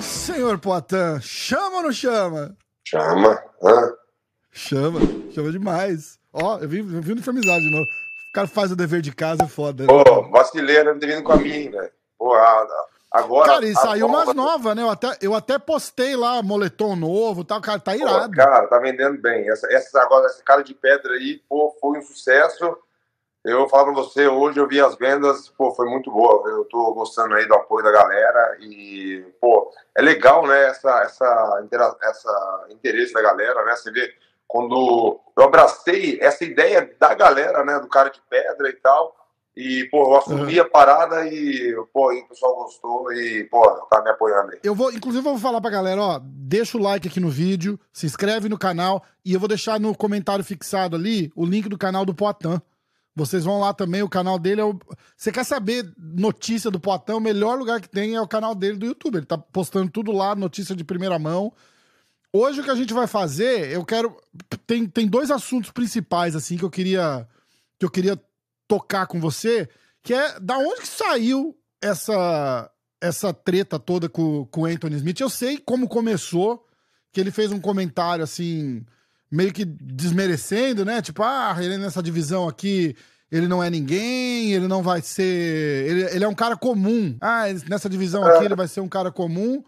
Senhor 0.00 0.58
Poitin, 0.58 1.20
chama 1.20 1.76
ou 1.78 1.82
não 1.84 1.92
chama? 1.92 2.56
Chama. 2.84 3.42
Hã? 3.62 3.92
Chama, 4.52 5.00
chama 5.32 5.50
demais. 5.50 6.18
Ó, 6.32 6.58
eu 6.58 6.68
vi, 6.68 6.78
eu 6.80 6.84
vi 7.02 7.12
uniformizado 7.12 7.60
de 7.60 7.70
novo. 7.70 7.84
O 7.84 8.32
cara 8.34 8.46
faz 8.46 8.70
o 8.72 8.76
dever 8.76 9.00
de 9.00 9.14
casa, 9.14 9.44
é 9.44 9.48
foda. 9.48 9.84
né? 9.84 9.88
Pô, 9.88 10.22
vacilei, 10.30 10.82
não 10.84 10.98
ter 10.98 11.06
vindo 11.06 11.22
com 11.22 11.32
a 11.32 11.36
minha, 11.36 11.70
velho. 11.70 11.90
Porra, 12.18 12.66
agora. 13.10 13.46
Cara, 13.48 13.66
e 13.66 13.74
saiu 13.74 14.06
umas 14.08 14.34
novas, 14.34 14.74
né? 14.74 14.82
Eu 14.82 14.90
até, 14.90 15.16
eu 15.22 15.34
até 15.34 15.58
postei 15.58 16.16
lá, 16.16 16.42
moletom 16.42 16.96
novo 16.96 17.44
tal. 17.44 17.60
Cara, 17.60 17.78
tá 17.78 17.92
Pô, 17.92 17.98
irado. 17.98 18.32
cara, 18.32 18.66
tá 18.66 18.78
vendendo 18.78 19.16
bem. 19.20 19.48
Essa, 19.48 19.72
essa, 19.72 20.00
agora, 20.02 20.26
essa 20.26 20.42
cara 20.42 20.62
de 20.62 20.74
pedra 20.74 21.12
aí, 21.14 21.40
pô, 21.48 21.74
foi 21.80 21.98
um 21.98 22.02
sucesso. 22.02 22.76
Eu 23.44 23.58
vou 23.58 23.68
falar 23.68 23.84
pra 23.84 23.92
você, 23.92 24.26
hoje 24.26 24.58
eu 24.58 24.66
vi 24.66 24.80
as 24.80 24.96
vendas, 24.96 25.50
pô, 25.50 25.70
foi 25.74 25.86
muito 25.90 26.10
boa. 26.10 26.48
Eu 26.48 26.64
tô 26.64 26.94
gostando 26.94 27.34
aí 27.34 27.46
do 27.46 27.54
apoio 27.54 27.84
da 27.84 27.92
galera 27.92 28.56
e, 28.58 29.22
pô, 29.38 29.70
é 29.94 30.00
legal, 30.00 30.46
né, 30.46 30.68
essa, 30.68 31.02
essa, 31.02 31.66
essa 32.02 32.66
interesse 32.70 33.12
da 33.12 33.20
galera, 33.20 33.62
né? 33.66 33.76
Você 33.76 33.90
vê, 33.90 34.14
quando 34.48 35.20
eu 35.36 35.44
abracei 35.44 36.18
essa 36.22 36.42
ideia 36.42 36.90
da 36.98 37.12
galera, 37.12 37.62
né, 37.66 37.78
do 37.80 37.86
cara 37.86 38.08
de 38.08 38.18
pedra 38.30 38.70
e 38.70 38.74
tal, 38.74 39.14
e, 39.54 39.86
pô, 39.90 40.04
eu 40.04 40.16
assumi 40.16 40.58
a 40.58 40.64
parada 40.64 41.26
e, 41.26 41.76
pô, 41.92 42.12
e 42.14 42.22
o 42.22 42.28
pessoal 42.28 42.56
gostou 42.56 43.12
e, 43.12 43.44
pô, 43.44 43.62
tá 43.90 44.00
me 44.00 44.08
apoiando 44.08 44.52
aí. 44.52 44.60
Eu 44.64 44.74
vou, 44.74 44.90
inclusive, 44.90 45.28
eu 45.28 45.32
vou 45.32 45.40
falar 45.40 45.60
pra 45.60 45.70
galera, 45.70 46.00
ó, 46.00 46.18
deixa 46.22 46.78
o 46.78 46.82
like 46.82 47.06
aqui 47.06 47.20
no 47.20 47.28
vídeo, 47.28 47.78
se 47.92 48.06
inscreve 48.06 48.48
no 48.48 48.58
canal 48.58 49.04
e 49.22 49.34
eu 49.34 49.38
vou 49.38 49.48
deixar 49.50 49.78
no 49.78 49.94
comentário 49.94 50.42
fixado 50.42 50.96
ali 50.96 51.30
o 51.36 51.44
link 51.44 51.68
do 51.68 51.76
canal 51.76 52.06
do 52.06 52.14
Poitin. 52.14 52.58
Vocês 53.16 53.44
vão 53.44 53.60
lá 53.60 53.72
também, 53.72 54.02
o 54.02 54.08
canal 54.08 54.38
dele 54.38 54.60
é 54.60 54.64
o. 54.64 54.78
Você 55.16 55.30
quer 55.30 55.44
saber 55.44 55.92
notícia 55.96 56.70
do 56.70 56.80
Poitin? 56.80 57.12
O 57.12 57.20
melhor 57.20 57.56
lugar 57.56 57.80
que 57.80 57.88
tem 57.88 58.14
é 58.14 58.20
o 58.20 58.26
canal 58.26 58.54
dele 58.54 58.76
do 58.76 58.86
YouTube. 58.86 59.18
Ele 59.18 59.26
tá 59.26 59.38
postando 59.38 59.90
tudo 59.90 60.10
lá, 60.10 60.34
notícia 60.34 60.74
de 60.74 60.82
primeira 60.82 61.18
mão. 61.18 61.52
Hoje 62.32 62.60
o 62.60 62.64
que 62.64 62.70
a 62.70 62.74
gente 62.74 62.92
vai 62.92 63.06
fazer, 63.06 63.70
eu 63.70 63.84
quero. 63.84 64.16
Tem, 64.66 64.86
tem 64.86 65.06
dois 65.06 65.30
assuntos 65.30 65.70
principais, 65.70 66.34
assim, 66.34 66.56
que 66.56 66.64
eu 66.64 66.70
queria. 66.70 67.28
Que 67.78 67.86
eu 67.86 67.90
queria 67.90 68.20
tocar 68.66 69.06
com 69.06 69.20
você, 69.20 69.68
que 70.02 70.12
é 70.12 70.40
da 70.40 70.58
onde 70.58 70.80
que 70.80 70.88
saiu 70.88 71.56
essa 71.80 72.70
essa 73.00 73.34
treta 73.34 73.78
toda 73.78 74.08
com, 74.08 74.46
com 74.46 74.62
o 74.62 74.66
Anthony 74.66 74.96
Smith. 74.96 75.20
Eu 75.20 75.28
sei 75.28 75.58
como 75.58 75.86
começou, 75.86 76.66
que 77.12 77.20
ele 77.20 77.30
fez 77.30 77.52
um 77.52 77.60
comentário 77.60 78.24
assim, 78.24 78.84
meio 79.30 79.52
que 79.52 79.64
desmerecendo, 79.64 80.84
né? 80.84 81.02
Tipo, 81.02 81.22
ah, 81.22 81.54
ele 81.60 81.76
nessa 81.76 82.02
divisão 82.02 82.48
aqui, 82.48 82.96
ele 83.30 83.48
não 83.48 83.62
é 83.62 83.70
ninguém, 83.70 84.52
ele 84.52 84.68
não 84.68 84.82
vai 84.82 85.00
ser. 85.00 85.22
Ele, 85.22 86.04
ele 86.14 86.24
é 86.24 86.28
um 86.28 86.34
cara 86.34 86.56
comum. 86.56 87.16
Ah, 87.20 87.44
nessa 87.68 87.88
divisão 87.88 88.24
aqui 88.24 88.44
ele 88.44 88.54
vai 88.54 88.68
ser 88.68 88.80
um 88.80 88.88
cara 88.88 89.10
comum. 89.10 89.64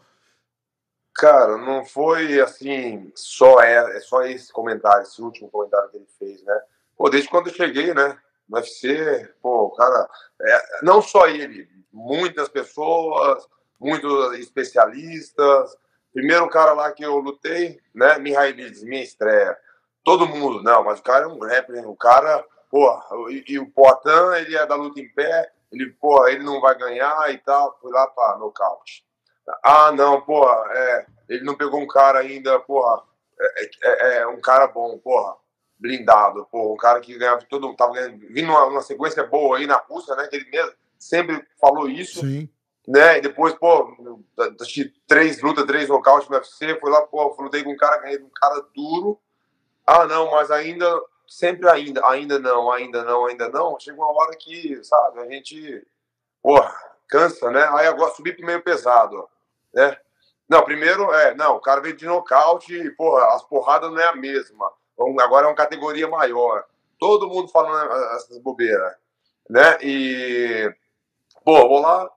Cara, 1.15 1.57
não 1.57 1.85
foi 1.85 2.41
assim, 2.41 3.11
só 3.15 3.61
é, 3.63 3.97
é 3.97 4.01
só 4.01 4.23
esse 4.23 4.53
comentário, 4.53 5.03
esse 5.03 5.21
último 5.23 5.49
comentário 5.49 5.89
que 5.89 5.97
ele 5.97 6.07
fez, 6.19 6.43
né? 6.43 6.61
Pô, 6.95 7.09
desde 7.09 7.29
quando 7.29 7.49
eu 7.49 7.55
cheguei, 7.55 7.95
né? 7.95 8.19
No 8.47 8.59
UFC, 8.59 9.29
pô, 9.41 9.65
o 9.65 9.71
cara, 9.71 10.09
é, 10.43 10.63
não 10.83 11.01
só 11.01 11.27
ele, 11.27 11.67
muitas 11.91 12.51
pessoas, 12.51 13.47
muitos 13.81 14.39
especialistas. 14.39 15.77
Primeiro 16.13 16.49
cara 16.49 16.73
lá 16.73 16.93
que 16.93 17.05
eu 17.05 17.17
lutei, 17.17 17.81
né? 17.95 18.19
Mihailidis, 18.19 18.83
minha 18.83 19.03
estreia. 19.03 19.57
Todo 20.05 20.29
mundo, 20.29 20.63
não, 20.63 20.85
mas 20.85 21.01
o 21.01 21.03
cara 21.03 21.25
é 21.25 21.29
um 21.29 21.41
rapper, 21.41 21.89
o 21.89 21.97
cara, 21.97 22.45
porra, 22.71 23.05
e, 23.31 23.45
e 23.49 23.59
o 23.59 23.71
Poitin, 23.71 24.37
ele 24.41 24.57
é 24.57 24.67
da 24.67 24.75
luta 24.75 25.01
em 25.01 25.09
pé, 25.09 25.53
ele, 25.73 25.91
porra, 25.91 26.31
ele 26.31 26.45
não 26.45 26.61
vai 26.61 26.77
ganhar 26.77 27.31
e 27.33 27.39
tal, 27.39 27.77
foi 27.81 27.93
lá 27.93 28.07
pra 28.07 28.37
nocaute. 28.39 29.05
Ah, 29.63 29.93
não, 29.93 30.21
porra, 30.21 30.65
é, 30.73 31.07
ele 31.29 31.45
não 31.45 31.55
pegou 31.55 31.81
um 31.81 31.87
cara 31.87 32.19
ainda, 32.21 32.59
porra, 32.61 33.03
é, 33.39 33.65
é- 33.83 34.19
é 34.19 34.27
um 34.27 34.41
cara 34.41 34.67
bom, 34.67 34.99
porra, 34.99 35.37
blindado, 35.79 36.47
porra, 36.51 36.73
um 36.73 36.77
cara 36.77 37.01
que 37.01 37.17
ganhava 37.19 37.45
todo 37.49 37.75
tava 37.77 37.93
ganhando, 37.95 38.19
vindo 38.31 38.51
uma, 38.51 38.65
uma 38.65 38.83
sequência 38.83 39.25
boa 39.25 39.59
aí 39.59 39.67
na 39.67 39.77
Rússia, 39.77 40.15
né, 40.17 40.27
que 40.27 40.37
ele 40.37 40.51
mesmo 40.51 40.73
sempre 40.99 41.47
falou 41.61 41.89
isso, 41.89 42.21
Sim. 42.21 42.49
né, 42.89 43.19
e 43.19 43.21
depois, 43.21 43.53
pô, 43.55 43.95
assisti 44.61 44.93
três 45.07 45.43
lutas, 45.43 45.67
três 45.67 45.89
nocautes 45.89 46.29
no 46.29 46.37
UFC, 46.37 46.79
fui 46.81 46.91
lá, 46.91 47.03
pô, 47.03 47.37
lutei 47.39 47.63
com 47.63 47.73
um 47.73 47.77
cara, 47.77 47.99
ganhei 47.99 48.19
de 48.19 48.25
um 48.25 48.31
cara 48.31 48.65
duro, 48.75 49.21
ah, 49.87 50.07
não, 50.07 50.31
mas 50.33 50.51
ainda, 50.51 50.87
sempre 51.27 51.69
ainda, 51.69 52.07
ainda 52.07 52.39
não, 52.39 52.71
ainda 52.71 53.03
não, 53.05 53.27
ainda 53.27 53.49
não, 53.49 53.79
chega 53.79 53.97
uma 53.97 54.13
hora 54.13 54.37
que, 54.37 54.83
sabe, 54.85 55.21
a 55.21 55.27
gente, 55.27 55.87
porra, 56.43 56.73
cansa, 57.09 57.51
né, 57.51 57.69
aí 57.73 57.87
agora 57.87 58.15
subi 58.15 58.33
pro 58.33 58.47
meio 58.47 58.63
pesado, 58.63 59.29
né, 59.73 59.97
não, 60.49 60.63
primeiro, 60.63 61.13
é, 61.13 61.35
não, 61.35 61.57
o 61.57 61.61
cara 61.61 61.81
veio 61.81 61.97
de 61.97 62.07
nocaute 62.07 62.75
e, 62.75 62.91
porra, 62.91 63.35
as 63.35 63.43
porradas 63.43 63.91
não 63.91 63.99
é 63.99 64.09
a 64.09 64.17
mesma, 64.17 64.71
agora 65.21 65.47
é 65.47 65.49
uma 65.49 65.57
categoria 65.57 66.09
maior, 66.09 66.65
todo 66.99 67.29
mundo 67.29 67.49
falando 67.49 67.93
essas 68.15 68.39
bobeiras, 68.39 68.95
né, 69.49 69.79
e, 69.83 70.73
pô, 71.45 71.69
vou 71.69 71.81
lá, 71.81 72.11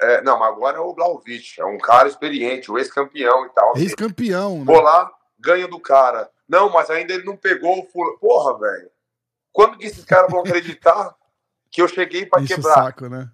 é, 0.00 0.22
não, 0.22 0.38
mas 0.38 0.48
agora 0.48 0.78
é 0.78 0.80
o 0.80 0.94
Blaovic, 0.94 1.60
é 1.60 1.64
um 1.64 1.78
cara 1.78 2.08
experiente, 2.08 2.72
o 2.72 2.78
ex-campeão 2.78 3.46
e 3.46 3.50
tal, 3.50 3.76
Ex-campeão, 3.76 4.58
né? 4.58 4.64
Vou 4.64 4.80
lá, 4.80 5.12
ganha 5.38 5.68
do 5.68 5.78
cara. 5.78 6.30
Não, 6.50 6.68
mas 6.68 6.90
ainda 6.90 7.14
ele 7.14 7.22
não 7.24 7.36
pegou 7.36 7.78
o 7.78 7.86
fulano. 7.86 8.18
Porra, 8.18 8.58
velho. 8.58 8.90
Quando 9.52 9.78
que 9.78 9.86
esses 9.86 10.04
caras 10.04 10.28
vão 10.30 10.40
acreditar 10.40 11.14
que 11.70 11.80
eu 11.80 11.86
cheguei 11.86 12.26
pra 12.26 12.40
Enche 12.42 12.54
o 12.54 12.56
quebrar? 12.56 12.74
saco, 12.74 13.08
né? 13.08 13.30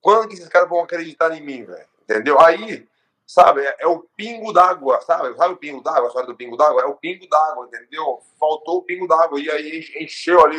Quando 0.00 0.26
que 0.26 0.34
esses 0.34 0.48
caras 0.48 0.68
vão 0.68 0.80
acreditar 0.80 1.30
em 1.36 1.40
mim, 1.40 1.64
velho? 1.64 1.86
Entendeu? 2.02 2.40
Aí, 2.40 2.88
sabe, 3.24 3.60
é, 3.62 3.76
é 3.78 3.86
o 3.86 4.00
pingo 4.16 4.52
d'água, 4.52 5.00
sabe? 5.02 5.32
Sabe 5.36 5.54
o 5.54 5.58
pingo 5.58 5.80
d'água, 5.80 6.04
a 6.04 6.06
história 6.08 6.26
do 6.26 6.34
pingo 6.34 6.56
d'água? 6.56 6.82
É 6.82 6.86
o 6.86 6.96
pingo 6.96 7.28
d'água, 7.28 7.66
entendeu? 7.66 8.20
Faltou 8.38 8.78
o 8.78 8.82
pingo 8.82 9.06
d'água. 9.06 9.38
E 9.38 9.48
aí 9.48 9.78
enche- 9.78 10.02
encheu 10.02 10.44
ali 10.44 10.56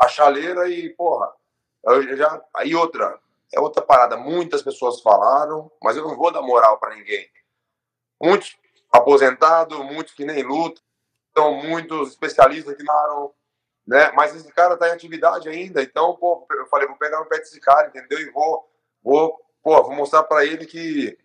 a 0.00 0.08
chaleira 0.08 0.68
e, 0.68 0.90
porra, 0.90 1.32
eu 1.84 2.16
já. 2.16 2.42
Aí 2.54 2.74
outra, 2.74 3.16
é 3.54 3.60
outra 3.60 3.80
parada. 3.80 4.16
Muitas 4.16 4.60
pessoas 4.62 5.00
falaram, 5.00 5.70
mas 5.80 5.96
eu 5.96 6.02
não 6.02 6.16
vou 6.16 6.32
dar 6.32 6.42
moral 6.42 6.78
pra 6.78 6.96
ninguém. 6.96 7.28
Muitos 8.20 8.56
aposentados, 8.90 9.78
muitos 9.78 10.14
que 10.14 10.24
nem 10.24 10.42
lutam, 10.42 10.82
então, 11.38 11.54
muitos 11.54 12.08
especialistas 12.10 12.74
que 12.76 12.84
falaram, 12.84 13.32
né? 13.86 14.10
Mas 14.12 14.34
esse 14.34 14.52
cara 14.52 14.76
tá 14.76 14.88
em 14.88 14.92
atividade 14.92 15.48
ainda, 15.48 15.80
então, 15.80 16.16
pô, 16.16 16.44
eu 16.50 16.66
falei, 16.66 16.88
vou 16.88 16.96
pegar 16.96 17.20
no 17.20 17.26
pé 17.26 17.38
desse 17.38 17.60
cara, 17.60 17.86
entendeu? 17.86 18.18
E 18.18 18.30
vou, 18.32 18.68
vou, 19.02 19.40
pô, 19.62 19.80
vou 19.84 19.94
mostrar 19.94 20.24
pra 20.24 20.44
ele 20.44 20.66
que, 20.66 21.16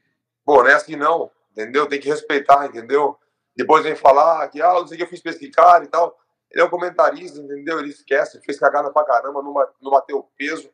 pô, 0.45 0.61
não 0.61 0.69
é 0.69 0.75
assim 0.75 0.95
não, 0.95 1.31
entendeu? 1.51 1.87
Tem 1.87 1.99
que 1.99 2.07
respeitar, 2.07 2.67
entendeu? 2.67 3.17
Depois 3.55 3.83
vem 3.83 3.95
falar 3.95 4.47
que, 4.49 4.61
ah, 4.61 4.73
não 4.73 4.87
sei 4.87 4.95
o 4.95 4.97
que 4.99 5.03
eu 5.03 5.09
fiz 5.09 5.21
pra 5.21 5.31
esse 5.31 5.49
cara 5.49 5.83
e 5.83 5.87
tal. 5.87 6.15
Ele 6.51 6.61
é 6.61 6.65
um 6.65 6.69
comentarista, 6.69 7.39
entendeu? 7.39 7.79
Ele 7.79 7.89
esquece, 7.89 8.39
fez 8.41 8.59
cagada 8.59 8.91
pra 8.91 9.03
caramba, 9.03 9.41
não, 9.41 9.51
ba- 9.53 9.71
não 9.81 9.91
bateu 9.91 10.19
o 10.19 10.23
peso. 10.37 10.69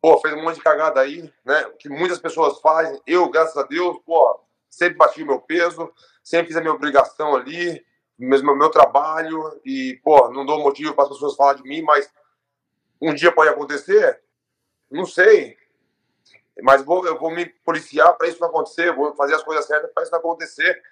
Pô, 0.00 0.18
fez 0.20 0.32
um 0.34 0.42
monte 0.42 0.56
de 0.56 0.62
cagada 0.62 1.00
aí, 1.00 1.30
né? 1.44 1.64
Que 1.78 1.88
muitas 1.90 2.18
pessoas 2.18 2.58
fazem. 2.60 3.00
Eu, 3.06 3.28
graças 3.30 3.56
a 3.56 3.62
Deus, 3.64 3.98
pô, 4.06 4.40
sempre 4.70 4.96
bati 4.96 5.22
o 5.22 5.26
meu 5.26 5.40
peso, 5.40 5.92
sempre 6.22 6.48
fiz 6.48 6.56
a 6.56 6.60
minha 6.60 6.72
obrigação 6.72 7.36
ali, 7.36 7.84
mesmo 8.18 8.54
meu 8.56 8.70
trabalho, 8.70 9.60
e, 9.64 10.00
pô, 10.02 10.28
não 10.30 10.44
dou 10.44 10.58
motivo 10.58 10.94
para 10.94 11.04
as 11.04 11.10
pessoas 11.10 11.36
falar 11.36 11.54
de 11.54 11.62
mim, 11.62 11.82
mas 11.82 12.10
um 13.00 13.14
dia 13.14 13.30
pode 13.32 13.50
acontecer? 13.50 14.20
Não 14.90 15.06
sei. 15.06 15.56
Mas 16.60 16.82
vou, 16.82 17.06
eu 17.06 17.18
vou 17.18 17.30
me 17.30 17.46
policiar 17.46 18.12
para 18.16 18.26
isso 18.26 18.40
não 18.40 18.48
acontecer, 18.48 18.92
vou 18.94 19.14
fazer 19.14 19.34
as 19.34 19.42
coisas 19.44 19.64
certas 19.66 19.90
para 19.92 20.02
isso 20.02 20.12
não 20.12 20.18
acontecer. 20.18 20.82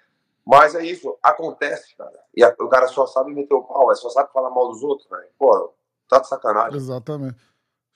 Mas 0.45 0.75
é 0.75 0.85
isso, 0.85 1.17
acontece, 1.21 1.93
cara. 1.97 2.17
E 2.33 2.41
a- 2.41 2.55
o 2.61 2.69
cara 2.69 2.87
só 2.87 3.05
sabe 3.05 3.33
meter 3.33 3.53
o 3.53 3.63
pau, 3.63 3.91
é 3.91 3.95
só 3.95 4.09
sabe 4.09 4.31
falar 4.31 4.49
mal 4.49 4.69
dos 4.69 4.81
outros, 4.81 5.09
velho. 5.09 5.27
Pô, 5.37 5.73
tá 6.07 6.19
de 6.19 6.27
sacanagem. 6.29 6.77
Exatamente. 6.77 7.35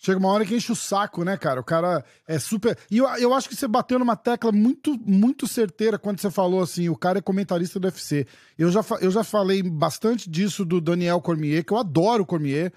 Chega 0.03 0.17
uma 0.17 0.29
hora 0.29 0.43
que 0.43 0.55
enche 0.55 0.71
o 0.71 0.75
saco, 0.75 1.23
né, 1.23 1.37
cara? 1.37 1.61
O 1.61 1.63
cara 1.63 2.03
é 2.27 2.39
super. 2.39 2.75
E 2.89 2.97
eu, 2.97 3.07
eu 3.17 3.35
acho 3.35 3.47
que 3.47 3.55
você 3.55 3.67
bateu 3.67 3.99
numa 3.99 4.15
tecla 4.15 4.51
muito, 4.51 4.99
muito 5.05 5.47
certeira 5.47 5.99
quando 5.99 6.19
você 6.19 6.31
falou 6.31 6.63
assim: 6.63 6.89
o 6.89 6.95
cara 6.95 7.19
é 7.19 7.21
comentarista 7.21 7.79
do 7.79 7.85
UFC. 7.85 8.25
Eu 8.57 8.71
já, 8.71 8.83
eu 8.99 9.11
já 9.11 9.23
falei 9.23 9.61
bastante 9.61 10.27
disso 10.27 10.65
do 10.65 10.81
Daniel 10.81 11.21
Cormier, 11.21 11.63
que 11.63 11.71
eu 11.71 11.77
adoro 11.77 12.23
o 12.23 12.25
Cormier, 12.25 12.73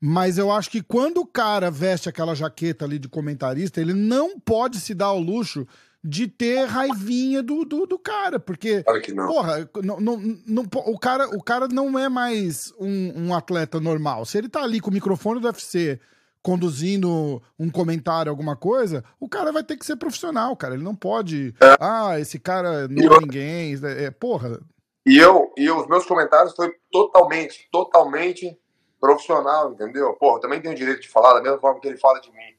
mas 0.00 0.38
eu 0.38 0.52
acho 0.52 0.70
que 0.70 0.80
quando 0.80 1.18
o 1.18 1.26
cara 1.26 1.68
veste 1.68 2.08
aquela 2.08 2.32
jaqueta 2.32 2.84
ali 2.84 3.00
de 3.00 3.08
comentarista, 3.08 3.80
ele 3.80 3.92
não 3.92 4.38
pode 4.38 4.78
se 4.78 4.94
dar 4.94 5.06
ao 5.06 5.18
luxo 5.18 5.66
de 6.04 6.28
ter 6.28 6.64
raivinha 6.66 7.42
do, 7.42 7.64
do, 7.64 7.86
do 7.86 7.98
cara, 7.98 8.38
porque 8.38 8.84
Claro 8.84 9.00
que 9.00 9.12
não. 9.12 9.26
Porra, 9.26 9.68
não, 9.82 9.98
não, 9.98 10.38
não 10.46 10.62
o, 10.86 10.96
cara, 10.96 11.28
o 11.36 11.42
cara 11.42 11.66
não 11.66 11.98
é 11.98 12.08
mais 12.08 12.72
um, 12.78 13.24
um 13.26 13.34
atleta 13.34 13.80
normal. 13.80 14.24
Se 14.24 14.38
ele 14.38 14.48
tá 14.48 14.62
ali 14.62 14.78
com 14.78 14.90
o 14.90 14.94
microfone 14.94 15.40
do 15.40 15.48
UFC 15.48 15.98
conduzindo 16.42 17.42
um 17.58 17.70
comentário, 17.70 18.30
alguma 18.30 18.56
coisa, 18.56 19.04
o 19.18 19.28
cara 19.28 19.52
vai 19.52 19.62
ter 19.62 19.76
que 19.76 19.86
ser 19.86 19.96
profissional, 19.96 20.56
cara. 20.56 20.74
Ele 20.74 20.82
não 20.82 20.94
pode. 20.94 21.54
Ah, 21.80 22.18
esse 22.18 22.38
cara 22.38 22.88
não 22.88 23.16
é 23.16 23.20
ninguém. 23.20 23.74
É, 23.84 24.10
porra. 24.10 24.60
E 25.06 25.16
eu, 25.16 25.52
e 25.56 25.70
os 25.70 25.86
meus 25.86 26.04
comentários 26.06 26.54
foi 26.54 26.74
totalmente, 26.90 27.68
totalmente 27.72 28.58
profissional, 29.00 29.72
entendeu? 29.72 30.16
Eu 30.20 30.38
também 30.40 30.60
tenho 30.60 30.74
o 30.74 30.76
direito 30.76 31.02
de 31.02 31.08
falar 31.08 31.34
da 31.34 31.42
mesma 31.42 31.58
forma 31.58 31.80
que 31.80 31.88
ele 31.88 31.96
fala 31.96 32.20
de 32.20 32.30
mim. 32.30 32.54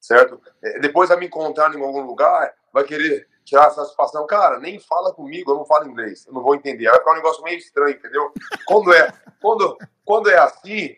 certo? 0.00 0.40
É, 0.62 0.78
depois 0.78 1.08
vai 1.08 1.18
me 1.18 1.26
encontrar 1.26 1.74
em 1.74 1.82
algum 1.82 2.02
lugar, 2.02 2.54
vai 2.72 2.84
querer 2.84 3.26
tirar 3.44 3.66
a 3.66 3.70
satisfação. 3.70 4.26
Cara, 4.26 4.60
nem 4.60 4.78
fala 4.78 5.12
comigo, 5.12 5.50
eu 5.50 5.56
não 5.56 5.64
falo 5.64 5.88
inglês, 5.88 6.26
eu 6.26 6.32
não 6.32 6.42
vou 6.42 6.54
entender. 6.54 6.88
Vai 6.88 6.98
ficar 6.98 7.12
um 7.12 7.16
negócio 7.16 7.42
meio 7.42 7.58
estranho, 7.58 7.96
entendeu? 7.96 8.30
Quando 8.66 8.92
é, 8.92 9.12
quando, 9.40 9.76
quando 10.04 10.30
é 10.30 10.38
assim, 10.38 10.94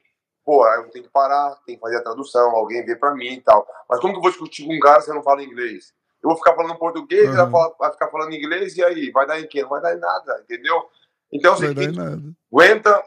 pô, 0.51 0.67
eu 0.67 0.91
tenho 0.91 1.05
que 1.05 1.11
parar, 1.13 1.55
tem 1.65 1.77
que 1.77 1.81
fazer 1.81 1.99
a 1.99 2.03
tradução, 2.03 2.51
alguém 2.51 2.85
vê 2.85 2.97
pra 2.97 3.15
mim 3.15 3.35
e 3.35 3.41
tal. 3.41 3.65
Mas 3.89 4.01
como 4.01 4.13
que 4.13 4.19
eu 4.19 4.23
vou 4.23 4.33
discutir 4.33 4.67
com 4.67 4.75
um 4.75 4.81
cara 4.81 5.01
se 5.01 5.09
eu 5.09 5.15
não 5.15 5.23
falo 5.23 5.41
inglês? 5.41 5.95
Eu 6.21 6.29
vou 6.29 6.37
ficar 6.37 6.57
falando 6.57 6.77
português, 6.77 7.29
uhum. 7.29 7.37
vai, 7.37 7.51
falar, 7.51 7.75
vai, 7.79 7.93
ficar 7.93 8.09
falando 8.09 8.35
inglês, 8.35 8.77
e 8.77 8.83
aí? 8.83 9.13
Vai 9.13 9.29
dar 9.29 9.39
em 9.39 9.47
quê? 9.47 9.63
Não 9.63 9.69
vai 9.69 9.81
dar 9.81 9.95
em 9.95 10.01
nada, 10.01 10.41
entendeu? 10.43 10.91
Então, 11.33 11.55
você 11.55 11.67
aguenta 11.67 13.01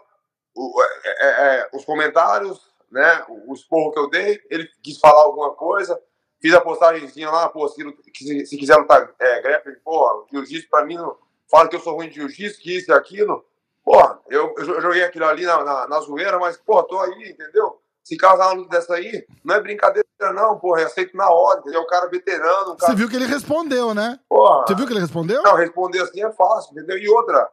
o, 0.55 0.81
é, 1.03 1.09
é, 1.09 1.57
é, 1.59 1.69
os 1.73 1.83
comentários, 1.83 2.61
né? 2.89 3.25
O, 3.27 3.53
esporro 3.53 3.91
que 3.91 3.99
eu 3.99 4.09
dei, 4.09 4.41
ele 4.49 4.65
quis 4.81 4.97
falar 4.97 5.23
alguma 5.23 5.53
coisa, 5.53 6.01
fiz 6.41 6.53
a 6.53 6.61
postagemzinha 6.61 7.29
lá, 7.29 7.49
pô, 7.49 7.67
se, 7.67 7.83
se, 8.15 8.45
se 8.45 8.57
quiser 8.57 8.77
lutar 8.77 9.13
é, 9.19 9.41
grappling, 9.41 9.75
porra, 9.83 10.25
jiu-jitsu 10.31 10.69
pra 10.69 10.85
mim, 10.85 10.95
não, 10.95 11.17
fala 11.51 11.67
que 11.67 11.75
eu 11.75 11.81
sou 11.81 11.95
ruim 11.95 12.07
de 12.07 12.15
jiu-jitsu, 12.15 12.61
que 12.61 12.77
isso 12.77 12.89
e 12.89 12.93
aquilo. 12.93 13.43
Porra, 13.83 14.19
eu, 14.29 14.53
eu 14.57 14.81
joguei 14.81 15.03
aquilo 15.03 15.25
ali 15.25 15.45
na, 15.45 15.63
na, 15.63 15.87
na 15.87 15.99
zoeira, 15.99 16.39
mas, 16.39 16.57
porra, 16.57 16.87
tô 16.87 16.99
aí, 16.99 17.31
entendeu? 17.31 17.79
Se 18.03 18.17
casar 18.17 18.47
uma 18.47 18.53
luta 18.53 18.77
dessa 18.77 18.95
aí, 18.95 19.25
não 19.43 19.55
é 19.55 19.61
brincadeira, 19.61 20.05
não, 20.33 20.57
porra. 20.59 20.81
Eu 20.81 20.87
aceito 20.87 21.15
na 21.15 21.29
hora, 21.29 21.59
entendeu? 21.59 21.81
O 21.81 21.87
cara 21.87 22.07
veterano. 22.09 22.73
Um 22.73 22.77
cara... 22.77 22.91
Você 22.91 22.97
viu 22.97 23.09
que 23.09 23.15
ele 23.15 23.25
respondeu, 23.25 23.93
né? 23.93 24.19
Porra. 24.27 24.65
Você 24.67 24.75
viu 24.75 24.85
que 24.85 24.93
ele 24.93 24.99
respondeu? 24.99 25.41
Não, 25.41 25.55
responder 25.55 26.01
assim 26.01 26.23
é 26.23 26.31
fácil, 26.31 26.71
entendeu? 26.71 26.97
E 26.97 27.09
outra, 27.09 27.49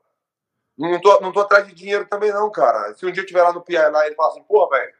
não 0.78 1.00
tô, 1.00 1.20
não 1.20 1.32
tô 1.32 1.40
atrás 1.40 1.66
de 1.66 1.74
dinheiro 1.74 2.06
também, 2.06 2.32
não, 2.32 2.50
cara. 2.50 2.94
Se 2.94 3.04
um 3.04 3.12
dia 3.12 3.20
eu 3.20 3.24
estiver 3.24 3.42
lá 3.42 3.52
no 3.52 3.60
PI 3.60 3.76
lá 3.90 4.02
e 4.02 4.08
ele 4.08 4.14
falar 4.14 4.30
assim, 4.30 4.42
porra, 4.42 4.78
velho, 4.78 4.92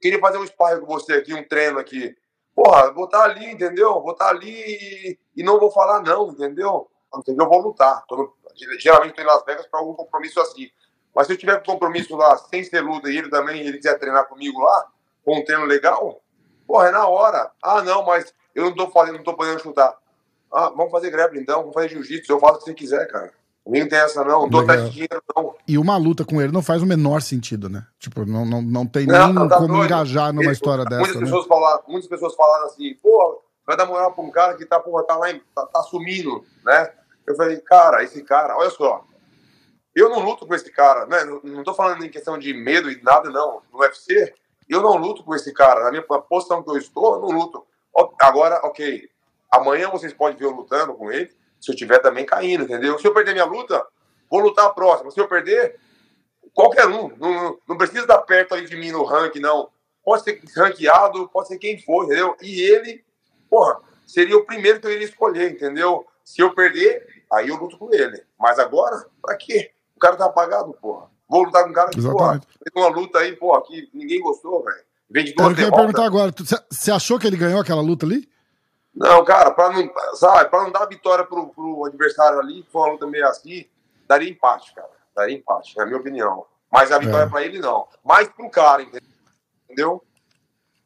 queria 0.00 0.18
fazer 0.18 0.38
um 0.38 0.46
sparring 0.46 0.80
com 0.80 0.86
você 0.86 1.14
aqui, 1.14 1.34
um 1.34 1.46
treino 1.46 1.78
aqui. 1.78 2.16
Porra, 2.54 2.90
vou 2.90 3.04
estar 3.04 3.18
tá 3.18 3.24
ali, 3.24 3.50
entendeu? 3.50 4.00
Vou 4.00 4.12
estar 4.12 4.26
tá 4.26 4.30
ali 4.30 4.50
e, 4.50 5.18
e, 5.36 5.42
não 5.42 5.60
vou 5.60 5.70
falar 5.70 6.00
não, 6.00 6.28
entendeu? 6.30 6.88
Entendeu? 7.14 7.44
Eu 7.44 7.50
vou 7.50 7.60
lutar. 7.60 8.04
Tô 8.06 8.34
geralmente 8.78 9.14
tô 9.14 9.22
em 9.22 9.26
Las 9.26 9.44
Vegas 9.44 9.66
para 9.66 9.80
algum 9.80 9.94
compromisso 9.94 10.40
assim. 10.40 10.70
Mas 11.14 11.26
se 11.26 11.32
eu 11.32 11.38
tiver 11.38 11.62
compromisso 11.64 12.14
lá 12.16 12.36
sem 12.36 12.62
ser 12.64 12.80
luta 12.80 13.10
e 13.10 13.16
ele 13.16 13.28
também 13.30 13.60
ele 13.60 13.78
quiser 13.78 13.98
treinar 13.98 14.26
comigo 14.28 14.60
lá, 14.60 14.86
com 15.24 15.38
um 15.38 15.44
treino 15.44 15.64
legal, 15.64 16.20
porra, 16.66 16.88
é 16.88 16.90
na 16.90 17.06
hora. 17.06 17.50
Ah, 17.62 17.82
não, 17.82 18.04
mas 18.04 18.32
eu 18.54 18.66
não 18.66 18.74
tô 18.74 18.90
fazendo, 18.90 19.16
não 19.16 19.24
tô 19.24 19.34
podendo 19.34 19.60
chutar. 19.60 19.96
Ah, 20.52 20.70
vamos 20.70 20.90
fazer 20.90 21.10
grappling 21.10 21.40
então, 21.40 21.60
vamos 21.60 21.74
fazer 21.74 21.88
jiu-jitsu, 21.88 22.32
eu 22.32 22.38
faço 22.38 22.54
o 22.54 22.58
que 22.58 22.64
você 22.64 22.74
quiser, 22.74 23.06
cara. 23.08 23.32
Comigo 23.64 23.88
tem 23.88 23.98
essa 23.98 24.22
não, 24.22 24.42
não 24.42 24.50
tô 24.50 24.60
atrás 24.60 24.84
de 24.84 24.90
dinheiro 24.90 25.20
não. 25.34 25.54
E 25.66 25.76
uma 25.76 25.96
luta 25.96 26.24
com 26.24 26.40
ele 26.40 26.52
não 26.52 26.62
faz 26.62 26.82
o 26.82 26.86
menor 26.86 27.20
sentido, 27.20 27.68
né? 27.68 27.84
Tipo, 27.98 28.24
não, 28.24 28.44
não, 28.44 28.62
não 28.62 28.86
tem 28.86 29.06
não, 29.06 29.32
nem 29.32 29.48
tá 29.48 29.56
como 29.56 29.68
doido. 29.68 29.84
engajar 29.86 30.32
numa 30.32 30.44
ele, 30.44 30.52
história 30.52 30.84
muitas 30.84 30.98
dessa. 30.98 31.18
Né? 31.18 31.24
Pessoas 31.24 31.42
né? 31.42 31.48
falaram, 31.48 31.82
muitas 31.88 32.08
pessoas 32.08 32.34
falaram 32.36 32.66
assim, 32.66 32.94
pô, 33.02 33.42
vai 33.66 33.76
dar 33.76 33.86
moral 33.86 34.12
pra 34.12 34.24
um 34.24 34.30
cara 34.30 34.56
que 34.56 34.64
tá, 34.64 34.78
porra, 34.78 35.04
tá 35.04 35.16
lá, 35.16 35.26
tá, 35.54 35.66
tá 35.66 35.82
sumindo, 35.82 36.44
né? 36.64 36.92
Eu 37.26 37.34
falei, 37.34 37.58
cara, 37.60 38.04
esse 38.04 38.22
cara, 38.22 38.56
olha 38.56 38.70
só, 38.70 39.04
eu 39.96 40.10
não 40.10 40.20
luto 40.20 40.46
com 40.46 40.54
esse 40.54 40.70
cara, 40.70 41.06
né? 41.06 41.24
Não, 41.24 41.40
não 41.42 41.64
tô 41.64 41.72
falando 41.72 42.04
em 42.04 42.10
questão 42.10 42.38
de 42.38 42.52
medo 42.52 42.90
e 42.90 43.02
nada, 43.02 43.30
não. 43.30 43.62
No 43.72 43.78
UFC, 43.80 44.34
eu 44.68 44.82
não 44.82 44.94
luto 44.96 45.24
com 45.24 45.34
esse 45.34 45.54
cara. 45.54 45.84
Na 45.84 45.90
minha 45.90 46.02
posição 46.02 46.62
que 46.62 46.68
eu 46.68 46.76
estou, 46.76 47.14
eu 47.14 47.20
não 47.22 47.30
luto. 47.30 47.66
Agora, 48.20 48.60
ok. 48.62 49.08
Amanhã 49.50 49.88
vocês 49.88 50.12
podem 50.12 50.36
ver 50.36 50.44
eu 50.44 50.50
lutando 50.50 50.92
com 50.92 51.10
ele, 51.10 51.34
se 51.58 51.72
eu 51.72 51.74
tiver 51.74 51.98
também 52.00 52.26
caindo, 52.26 52.64
entendeu? 52.64 52.98
Se 52.98 53.08
eu 53.08 53.14
perder 53.14 53.32
minha 53.32 53.46
luta, 53.46 53.86
vou 54.30 54.40
lutar 54.40 54.66
a 54.66 54.70
próxima. 54.70 55.10
Se 55.10 55.18
eu 55.18 55.26
perder, 55.26 55.80
qualquer 56.52 56.86
um. 56.86 57.16
Não, 57.16 57.58
não 57.66 57.78
precisa 57.78 58.02
estar 58.02 58.18
perto 58.18 58.54
aí 58.54 58.66
de 58.66 58.76
mim 58.76 58.90
no 58.90 59.02
ranking, 59.02 59.40
não. 59.40 59.70
Pode 60.04 60.24
ser 60.24 60.42
ranqueado, 60.54 61.26
pode 61.30 61.48
ser 61.48 61.58
quem 61.58 61.80
for, 61.80 62.04
entendeu? 62.04 62.36
E 62.42 62.60
ele, 62.60 63.02
porra, 63.50 63.80
seria 64.06 64.36
o 64.36 64.44
primeiro 64.44 64.80
que 64.80 64.86
eu 64.86 64.92
iria 64.92 65.06
escolher, 65.06 65.50
entendeu? 65.50 66.06
Se 66.24 66.42
eu 66.42 66.54
perder, 66.54 67.24
aí 67.32 67.48
eu 67.48 67.56
luto 67.56 67.78
com 67.78 67.92
ele. 67.92 68.22
Mas 68.38 68.58
agora, 68.58 69.06
pra 69.22 69.36
quê? 69.36 69.72
O 69.96 69.98
cara 69.98 70.16
tá 70.16 70.26
apagado, 70.26 70.72
porra. 70.74 71.08
Vou 71.28 71.44
lutar 71.44 71.64
com 71.64 71.70
um 71.70 71.72
cara 71.72 71.90
que, 71.90 71.98
Exatamente. 71.98 72.46
porra, 72.46 72.58
fez 72.62 72.84
uma 72.84 72.96
luta 72.96 73.18
aí, 73.18 73.36
porra, 73.36 73.62
que 73.62 73.88
ninguém 73.92 74.20
gostou, 74.20 74.62
velho. 74.62 74.84
Vem 75.08 75.24
de 75.24 75.34
duas 75.34 75.58
Eu 75.58 75.72
perguntar 75.72 76.04
agora, 76.04 76.32
você 76.70 76.90
achou 76.90 77.18
que 77.18 77.26
ele 77.26 77.36
ganhou 77.36 77.60
aquela 77.60 77.80
luta 77.80 78.04
ali? 78.04 78.28
Não, 78.94 79.24
cara, 79.24 79.50
pra 79.50 79.70
não, 79.70 79.92
sabe, 80.14 80.48
pra 80.48 80.62
não 80.62 80.72
dar 80.72 80.86
vitória 80.86 81.24
pro, 81.24 81.48
pro 81.48 81.84
adversário 81.84 82.40
ali, 82.40 82.66
foi 82.72 82.80
uma 82.80 82.92
luta 82.92 83.06
meio 83.06 83.26
assim, 83.28 83.66
daria 84.08 84.30
empate, 84.30 84.74
cara. 84.74 84.88
Daria 85.14 85.36
empate, 85.36 85.76
na 85.76 85.84
minha 85.84 85.98
opinião. 85.98 86.46
Mas 86.72 86.90
a 86.90 86.98
vitória 86.98 87.26
é. 87.26 87.28
pra 87.28 87.42
ele, 87.42 87.58
não. 87.58 87.86
Mais 88.02 88.28
pro 88.28 88.50
cara, 88.50 88.82
entendeu? 88.82 90.02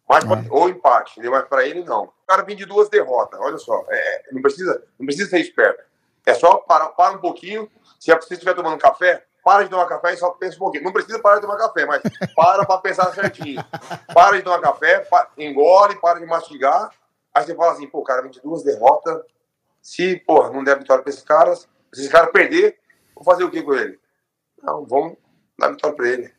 Mais 0.09 0.25
pra, 0.25 0.41
é. 0.41 0.47
ou 0.51 0.69
empate, 0.69 1.13
entendeu? 1.13 1.33
mas 1.33 1.49
pra 1.49 1.65
ele, 1.65 1.85
não. 1.85 2.13
O 2.31 2.33
cara 2.33 2.45
vem 2.45 2.55
de 2.55 2.65
duas 2.65 2.89
derrotas, 2.89 3.41
olha 3.41 3.59
só. 3.59 3.85
É, 3.89 4.23
não, 4.31 4.41
precisa, 4.41 4.85
não 4.97 5.05
precisa 5.05 5.29
ser 5.31 5.41
esperto. 5.41 5.83
É 6.25 6.33
só 6.33 6.59
parar, 6.59 6.91
para 6.91 7.17
um 7.17 7.19
pouquinho, 7.19 7.69
se 7.99 8.15
você 8.15 8.35
estiver 8.35 8.55
tomando 8.55 8.79
café, 8.79 9.25
para 9.43 9.65
de 9.65 9.69
tomar 9.69 9.87
café 9.87 10.13
e 10.13 10.17
só 10.17 10.31
pensa 10.31 10.55
um 10.55 10.61
pouquinho. 10.61 10.85
Não 10.85 10.93
precisa 10.93 11.19
parar 11.19 11.37
de 11.37 11.43
tomar 11.43 11.57
café, 11.57 11.85
mas 11.87 12.01
para 12.37 12.65
para 12.65 12.79
pensar 12.79 13.13
certinho. 13.13 13.61
Para 14.15 14.37
de 14.37 14.45
tomar 14.45 14.61
café, 14.61 15.05
engole, 15.37 15.97
para 15.97 16.21
de 16.21 16.27
mastigar. 16.27 16.93
Aí 17.35 17.45
você 17.45 17.53
fala 17.53 17.73
assim, 17.73 17.89
pô, 17.89 18.01
cara, 18.05 18.23
22 18.23 18.63
derrotas. 18.63 19.23
Se, 19.83 20.17
pô, 20.25 20.49
não 20.51 20.63
der 20.63 20.79
vitória 20.79 21.03
para 21.03 21.11
esses 21.11 21.25
caras, 21.25 21.69
se 21.93 22.03
esse 22.03 22.11
cara 22.11 22.29
perder, 22.29 22.79
vou 23.13 23.25
fazer 23.25 23.43
o 23.43 23.51
que 23.51 23.61
com 23.61 23.75
ele? 23.75 23.99
Não, 24.63 24.87
vamos 24.87 25.17
dar 25.61 25.71
vitória 25.71 25.97
para 25.97 26.09
ele. 26.09 26.31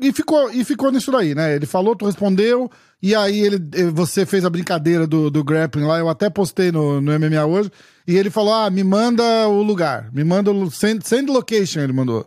E 0.00 0.12
ficou, 0.12 0.50
e 0.50 0.64
ficou 0.64 0.92
nisso 0.92 1.10
daí, 1.10 1.34
né? 1.34 1.54
Ele 1.54 1.66
falou, 1.66 1.96
tu 1.96 2.06
respondeu, 2.06 2.70
e 3.02 3.14
aí 3.14 3.40
ele, 3.40 3.58
você 3.92 4.24
fez 4.24 4.44
a 4.44 4.50
brincadeira 4.50 5.06
do, 5.06 5.30
do 5.30 5.44
grappling 5.44 5.86
lá, 5.86 5.98
eu 5.98 6.08
até 6.08 6.30
postei 6.30 6.70
no, 6.70 7.00
no 7.00 7.18
MMA 7.18 7.44
hoje. 7.44 7.70
E 8.06 8.16
ele 8.16 8.30
falou: 8.30 8.54
ah, 8.54 8.70
me 8.70 8.84
manda 8.84 9.48
o 9.48 9.62
lugar, 9.62 10.12
me 10.12 10.22
manda 10.22 10.50
o 10.50 10.70
send, 10.70 11.06
send 11.06 11.30
location, 11.30 11.80
ele 11.80 11.92
mandou. 11.92 12.26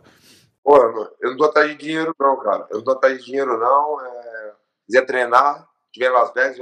Pô, 0.62 0.76
eu 1.20 1.30
não 1.30 1.36
tô 1.36 1.44
atrás 1.44 1.70
de 1.70 1.76
dinheiro, 1.76 2.14
não, 2.20 2.38
cara. 2.38 2.66
Eu 2.70 2.78
não 2.78 2.84
tô 2.84 2.90
atrás 2.92 3.18
de 3.18 3.24
dinheiro, 3.24 3.58
não. 3.58 4.00
É... 4.00 4.52
Quiser 4.86 5.06
treinar, 5.06 5.66
tiver 5.92 6.10
em 6.10 6.12
Las 6.12 6.32
Vegas, 6.34 6.56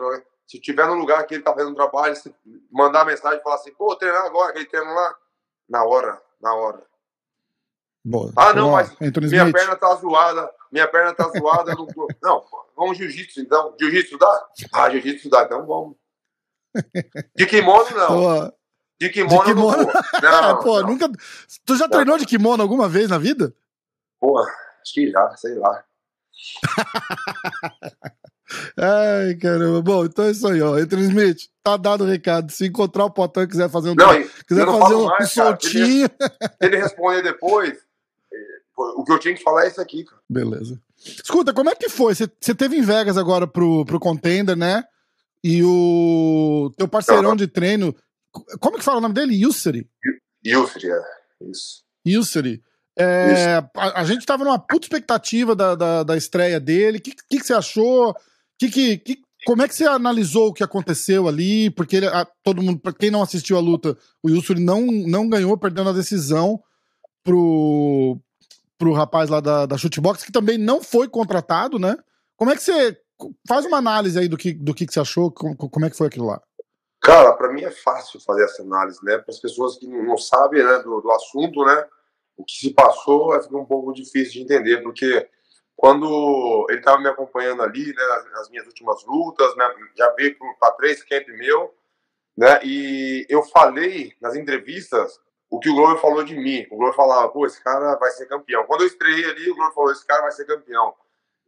se 0.46 0.60
tiver 0.60 0.86
no 0.86 0.94
lugar 0.94 1.26
que 1.26 1.34
ele 1.34 1.42
tá 1.42 1.52
fazendo 1.52 1.74
trabalho, 1.74 2.16
se 2.16 2.34
mandar 2.70 3.04
mensagem 3.04 3.38
e 3.38 3.42
falar 3.42 3.56
assim, 3.56 3.72
pô, 3.72 3.94
treinar 3.96 4.24
agora, 4.24 4.50
aquele 4.50 4.66
treino 4.66 4.94
lá, 4.94 5.14
na 5.68 5.84
hora, 5.84 6.20
na 6.40 6.54
hora. 6.54 6.82
Boa. 8.04 8.32
Ah, 8.36 8.52
não, 8.54 8.72
mas 8.72 8.94
minha 9.00 9.52
perna 9.52 9.76
tá 9.76 9.94
zoada, 9.96 10.50
minha 10.72 10.86
perna 10.88 11.14
tá 11.14 11.28
zoada. 11.36 11.74
não, 11.74 11.86
não, 12.22 12.44
vamos 12.76 12.96
jiu-jitsu 12.96 13.40
então. 13.40 13.74
Jiu-jitsu 13.78 14.18
dá? 14.18 14.46
Ah, 14.72 14.90
jiu-jitsu 14.90 15.28
dá, 15.28 15.42
então 15.42 15.66
vamos. 15.66 15.96
De 17.34 17.46
kimono, 17.46 17.90
não. 17.96 18.08
Boa. 18.08 18.54
De 19.00 19.10
kimono, 19.10 19.38
de 19.38 19.44
kimono? 19.44 19.92
Não, 20.22 20.42
não, 20.42 20.58
Pô, 20.62 20.80
não. 20.80 20.88
nunca. 20.88 21.08
Tu 21.64 21.76
já 21.76 21.88
treinou 21.88 22.18
de 22.18 22.26
kimono 22.26 22.62
alguma 22.62 22.88
vez 22.88 23.08
na 23.08 23.18
vida? 23.18 23.54
Pô, 24.20 24.38
acho 24.38 24.92
que 24.92 25.10
já, 25.10 25.36
sei 25.36 25.54
lá. 25.54 25.84
Ai, 28.76 29.34
caramba. 29.34 29.82
Bom, 29.82 30.04
então 30.04 30.24
é 30.24 30.30
isso 30.30 30.46
aí, 30.48 30.60
ó. 30.62 30.78
Entre 30.78 31.00
Smith, 31.02 31.48
tá 31.62 31.76
dado 31.76 32.04
o 32.04 32.06
recado. 32.06 32.50
Se 32.50 32.66
encontrar 32.66 33.04
o 33.04 33.10
Potão 33.10 33.42
e 33.42 33.46
quiser 33.46 33.68
fazer 33.68 33.90
um. 33.90 33.94
Não, 33.94 34.22
quiser 34.46 34.66
fazer 34.66 34.94
um, 34.94 35.04
mais, 35.06 35.30
soltinho. 35.32 36.08
Cara. 36.10 36.34
Ele, 36.60 36.74
ele 36.76 36.82
responder 36.82 37.22
depois, 37.22 37.78
o 38.78 39.04
que 39.04 39.12
eu 39.12 39.18
tinha 39.18 39.34
que 39.34 39.42
falar 39.42 39.64
é 39.64 39.68
isso 39.68 39.80
aqui, 39.80 40.04
cara. 40.04 40.20
Beleza. 40.28 40.80
Escuta, 40.98 41.52
como 41.52 41.70
é 41.70 41.74
que 41.74 41.88
foi? 41.88 42.14
Você 42.14 42.54
teve 42.54 42.76
em 42.76 42.82
Vegas 42.82 43.16
agora 43.16 43.46
pro, 43.46 43.84
pro 43.84 44.00
Contender, 44.00 44.56
né? 44.56 44.84
E 45.42 45.62
o 45.62 46.72
teu 46.76 46.88
parceirão 46.88 47.36
de 47.36 47.46
treino 47.46 47.94
como 48.60 48.78
que 48.78 48.84
fala 48.84 48.98
o 48.98 49.00
nome 49.00 49.14
dele? 49.14 49.34
Yusri? 49.34 49.88
Yusri, 50.44 50.90
é. 50.90 51.02
Isso. 51.50 51.82
Yusri. 52.06 52.62
É, 52.98 53.62
a, 53.76 54.00
a, 54.00 54.04
gente 54.04 54.26
tava 54.26 54.44
numa 54.44 54.58
puta 54.58 54.86
expectativa 54.86 55.54
da, 55.54 55.74
da, 55.74 56.02
da 56.02 56.16
estreia 56.16 56.58
dele. 56.58 56.98
O 56.98 57.00
que, 57.00 57.12
que, 57.12 57.38
que, 57.38 57.46
você 57.46 57.54
achou? 57.54 58.14
Que, 58.58 58.68
que, 58.68 58.98
que, 58.98 59.22
como 59.46 59.62
é 59.62 59.68
que 59.68 59.74
você 59.74 59.84
analisou 59.84 60.48
o 60.48 60.52
que 60.52 60.64
aconteceu 60.64 61.28
ali? 61.28 61.70
Porque 61.70 61.96
ele, 61.96 62.06
a, 62.06 62.26
todo 62.42 62.62
mundo, 62.62 62.80
pra 62.80 62.92
quem 62.92 63.10
não 63.10 63.22
assistiu 63.22 63.56
a 63.56 63.60
luta, 63.60 63.96
o 64.22 64.28
Yusri 64.28 64.60
não, 64.60 64.82
não 64.82 65.28
ganhou, 65.28 65.56
perdendo 65.56 65.90
a 65.90 65.92
decisão 65.92 66.60
pro, 67.22 68.18
pro 68.78 68.92
rapaz 68.92 69.28
lá 69.28 69.40
da, 69.40 69.66
da 69.66 69.76
Shootbox, 69.76 70.22
que 70.22 70.32
também 70.32 70.56
não 70.56 70.82
foi 70.82 71.08
contratado, 71.08 71.78
né? 71.78 71.96
Como 72.36 72.50
é 72.50 72.56
que 72.56 72.62
você. 72.62 72.98
Faz 73.48 73.66
uma 73.66 73.78
análise 73.78 74.16
aí 74.16 74.28
do 74.28 74.36
que, 74.36 74.52
do 74.54 74.72
que, 74.72 74.86
você 74.88 75.00
achou, 75.00 75.32
como, 75.32 75.56
como 75.56 75.84
é 75.84 75.90
que 75.90 75.96
foi 75.96 76.06
aquilo 76.06 76.26
lá? 76.26 76.40
Cara, 77.00 77.32
para 77.32 77.52
mim 77.52 77.64
é 77.64 77.70
fácil 77.72 78.20
fazer 78.20 78.44
essa 78.44 78.62
análise, 78.62 79.04
né? 79.04 79.18
Para 79.18 79.32
as 79.32 79.40
pessoas 79.40 79.76
que 79.76 79.88
não 79.88 80.16
sabem 80.16 80.62
né, 80.62 80.78
do, 80.78 81.00
do, 81.00 81.10
assunto, 81.10 81.64
né? 81.64 81.84
O 82.36 82.44
que 82.44 82.52
se 82.52 82.70
passou 82.72 83.34
é 83.34 83.40
um 83.50 83.64
pouco 83.64 83.92
difícil 83.92 84.34
de 84.34 84.42
entender, 84.42 84.84
porque 84.84 85.28
quando 85.74 86.66
ele 86.70 86.78
estava 86.78 87.00
me 87.00 87.08
acompanhando 87.08 87.62
ali, 87.62 87.86
né, 87.86 88.02
nas 88.32 88.48
minhas 88.50 88.66
últimas 88.66 89.04
lutas, 89.04 89.56
né, 89.56 89.64
já 89.96 90.12
veio 90.14 90.36
para 90.60 90.72
três 90.72 91.02
camp 91.02 91.26
meu, 91.28 91.74
né? 92.36 92.60
E 92.62 93.26
eu 93.28 93.42
falei 93.42 94.12
nas 94.20 94.36
entrevistas 94.36 95.18
o 95.50 95.58
que 95.58 95.70
o 95.70 95.74
Glover 95.74 96.00
falou 96.00 96.22
de 96.22 96.36
mim. 96.36 96.66
O 96.70 96.76
Glover 96.76 96.94
falava, 96.94 97.28
pô, 97.28 97.46
esse 97.46 97.62
cara 97.62 97.94
vai 97.96 98.10
ser 98.10 98.26
campeão. 98.26 98.64
Quando 98.64 98.82
eu 98.82 98.86
estreiei 98.86 99.24
ali, 99.24 99.50
o 99.50 99.54
Glover 99.54 99.74
falou, 99.74 99.92
esse 99.92 100.06
cara 100.06 100.22
vai 100.22 100.32
ser 100.32 100.44
campeão. 100.44 100.94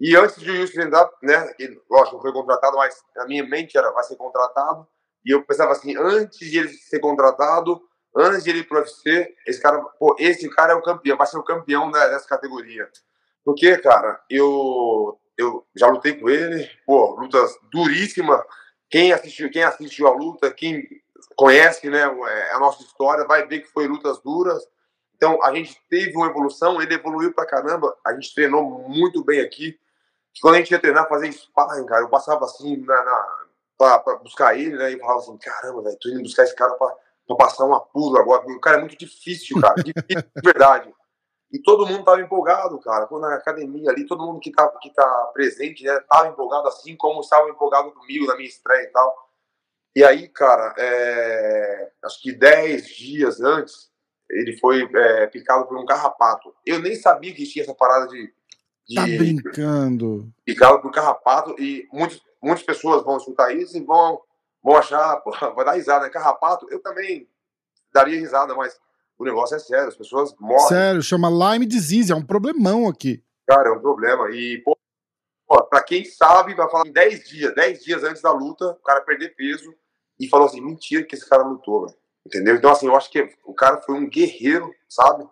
E 0.00 0.16
antes 0.16 0.40
de 0.40 0.50
o 0.50 0.54
Wilson 0.54 0.80
entrar, 0.80 1.11
né, 1.23 1.54
ele, 1.59 1.80
lógico, 1.90 2.16
não 2.16 2.23
foi 2.23 2.33
contratado, 2.33 2.76
mas 2.76 3.02
a 3.19 3.26
minha 3.26 3.47
mente 3.47 3.76
era, 3.76 3.90
vai 3.90 4.02
ser 4.04 4.16
contratado. 4.16 4.87
E 5.25 5.30
eu 5.30 5.45
pensava 5.45 5.73
assim, 5.73 5.95
antes 5.99 6.38
de 6.50 6.59
ele 6.59 6.69
ser 6.69 7.00
contratado, 7.00 7.83
antes 8.16 8.42
de 8.42 8.50
ele 8.50 8.61
ir 8.61 8.64
pro 8.64 8.78
UFC, 8.78 9.35
esse 9.47 9.61
cara, 9.61 9.78
pô, 9.99 10.16
esse 10.19 10.49
cara 10.49 10.73
é 10.73 10.76
o 10.76 10.83
campeão, 10.83 11.19
vai 11.19 11.26
ser 11.26 11.37
o 11.37 11.42
campeão 11.42 11.90
né, 11.90 12.09
dessa 12.09 12.26
categoria. 12.26 12.88
Porque, 13.45 13.76
cara, 13.76 14.19
eu, 14.30 15.21
eu 15.37 15.66
já 15.76 15.87
lutei 15.88 16.14
com 16.14 16.30
ele, 16.30 16.66
pô, 16.87 17.14
lutas 17.21 17.54
duríssimas. 17.71 18.40
Quem 18.88 19.12
assistiu, 19.12 19.50
quem 19.50 19.62
assistiu 19.62 20.07
a 20.07 20.14
luta, 20.14 20.50
quem 20.50 20.83
conhece, 21.37 21.89
né, 21.89 22.05
a 22.05 22.59
nossa 22.59 22.83
história, 22.83 23.27
vai 23.27 23.47
ver 23.47 23.61
que 23.61 23.69
foi 23.69 23.87
lutas 23.87 24.19
duras. 24.21 24.62
Então, 25.17 25.43
a 25.43 25.55
gente 25.55 25.79
teve 25.89 26.17
uma 26.17 26.29
evolução, 26.29 26.81
ele 26.81 26.95
evoluiu 26.95 27.35
pra 27.35 27.47
caramba. 27.47 27.95
A 28.07 28.15
gente 28.15 28.35
treinou 28.35 28.89
muito 28.89 29.23
bem 29.23 29.41
aqui. 29.41 29.79
Quando 30.41 30.55
a 30.55 30.59
gente 30.59 30.71
ia 30.71 30.79
treinar, 30.79 31.09
fazer 31.09 31.31
sparring, 31.33 31.85
cara, 31.87 32.03
eu 32.03 32.09
passava 32.09 32.45
assim 32.45 32.79
na, 32.79 33.05
na 33.05 33.39
pra, 33.77 33.99
pra, 33.99 34.17
buscar 34.17 34.59
ele, 34.59 34.77
né, 34.77 34.93
e 34.93 34.99
falava 34.99 35.19
assim: 35.19 35.37
caramba, 35.39 35.83
velho, 35.83 35.99
tô 36.00 36.09
indo 36.09 36.23
buscar 36.23 36.45
esse 36.45 36.55
cara 36.55 36.75
pra, 36.75 36.95
pra 37.27 37.37
passar 37.37 37.65
um 37.65 37.75
apuro 37.75 38.19
agora. 38.19 38.47
O 38.47 38.61
cara 38.61 38.77
é 38.77 38.81
muito 38.81 38.97
difícil, 38.97 39.61
cara, 39.61 39.75
difícil 39.83 40.23
de 40.37 40.43
verdade. 40.43 40.95
E 41.53 41.59
todo 41.61 41.87
mundo 41.87 42.05
tava 42.05 42.21
empolgado, 42.21 42.79
cara. 42.81 43.07
Quando 43.07 43.23
na 43.23 43.35
academia 43.35 43.91
ali, 43.91 44.07
todo 44.07 44.25
mundo 44.25 44.39
que 44.39 44.53
tá, 44.53 44.69
que 44.81 44.93
tá 44.95 45.31
presente, 45.35 45.83
né, 45.83 45.99
tava 46.09 46.29
empolgado 46.29 46.69
assim 46.69 46.97
como 46.97 47.21
estava 47.21 47.49
empolgado 47.49 47.91
comigo 47.93 48.27
na 48.27 48.37
minha 48.37 48.49
estreia 48.49 48.85
e 48.85 48.93
tal. 48.93 49.30
E 49.95 50.05
aí, 50.05 50.29
cara, 50.29 50.75
é... 50.79 51.91
acho 52.05 52.23
que 52.23 52.33
10 52.33 52.87
dias 52.87 53.41
antes, 53.41 53.91
ele 54.31 54.57
foi 54.59 54.89
é, 54.95 55.27
picado 55.27 55.67
por 55.67 55.77
um 55.77 55.85
carrapato. 55.85 56.55
Eu 56.65 56.81
nem 56.81 56.95
sabia 56.95 57.35
que 57.35 57.47
tinha 57.47 57.65
essa 57.65 57.75
parada 57.75 58.07
de. 58.07 58.33
de 58.89 58.95
tá 58.95 59.03
brincando. 59.03 60.33
Picado 60.45 60.81
por 60.81 60.93
carrapato. 60.93 61.57
E 61.59 61.89
muitos, 61.93 62.23
muitas 62.41 62.63
pessoas 62.63 63.05
vão 63.05 63.17
escutar 63.17 63.53
isso 63.53 63.77
e 63.77 63.81
vão, 63.81 64.21
vão 64.63 64.77
achar, 64.77 65.17
pô, 65.23 65.33
vai 65.55 65.65
dar 65.65 65.73
risada, 65.73 66.05
né? 66.05 66.11
Carrapato, 66.11 66.67
eu 66.71 66.81
também 66.81 67.29
daria 67.93 68.19
risada, 68.19 68.55
mas 68.55 68.79
o 69.19 69.25
negócio 69.25 69.57
é 69.57 69.59
sério, 69.59 69.89
as 69.89 69.97
pessoas 69.97 70.35
morrem. 70.39 70.69
Sério, 70.69 71.03
chama 71.03 71.29
Lyme 71.29 71.67
disease, 71.67 72.13
é 72.13 72.15
um 72.15 72.25
problemão 72.25 72.89
aqui. 72.89 73.23
Cara, 73.47 73.69
é 73.69 73.73
um 73.73 73.81
problema. 73.81 74.31
E, 74.31 74.59
pô, 74.65 74.79
pô 75.50 75.64
pra 75.64 75.83
quem 75.83 76.04
sabe, 76.04 76.54
vai 76.54 76.71
falar 76.71 76.87
em 76.87 76.92
10 76.92 77.28
dias, 77.28 77.54
10 77.57 77.83
dias 77.83 78.04
antes 78.04 78.23
da 78.23 78.30
luta, 78.30 78.71
o 78.71 78.83
cara 78.85 79.00
perder 79.00 79.35
peso 79.35 79.75
e 80.19 80.28
falou 80.28 80.47
assim: 80.47 80.61
mentira 80.61 81.02
que 81.02 81.16
esse 81.16 81.28
cara 81.28 81.42
lutou, 81.42 81.87
velho. 81.87 81.99
Entendeu? 82.25 82.54
Então, 82.54 82.71
assim, 82.71 82.87
eu 82.87 82.95
acho 82.95 83.11
que 83.11 83.28
o 83.45 83.52
cara 83.52 83.80
foi 83.83 83.97
um 83.97 84.09
guerreiro, 84.09 84.73
sabe? 84.88 85.26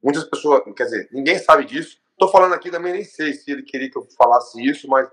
Muitas 0.00 0.22
pessoas, 0.24 0.62
quer 0.76 0.84
dizer, 0.84 1.08
ninguém 1.10 1.38
sabe 1.38 1.64
disso. 1.64 1.98
Tô 2.16 2.28
falando 2.28 2.54
aqui 2.54 2.70
também, 2.70 2.92
nem 2.92 3.04
sei 3.04 3.32
se 3.32 3.50
ele 3.50 3.62
queria 3.62 3.90
que 3.90 3.98
eu 3.98 4.06
falasse 4.16 4.64
isso, 4.64 4.86
mas, 4.86 5.08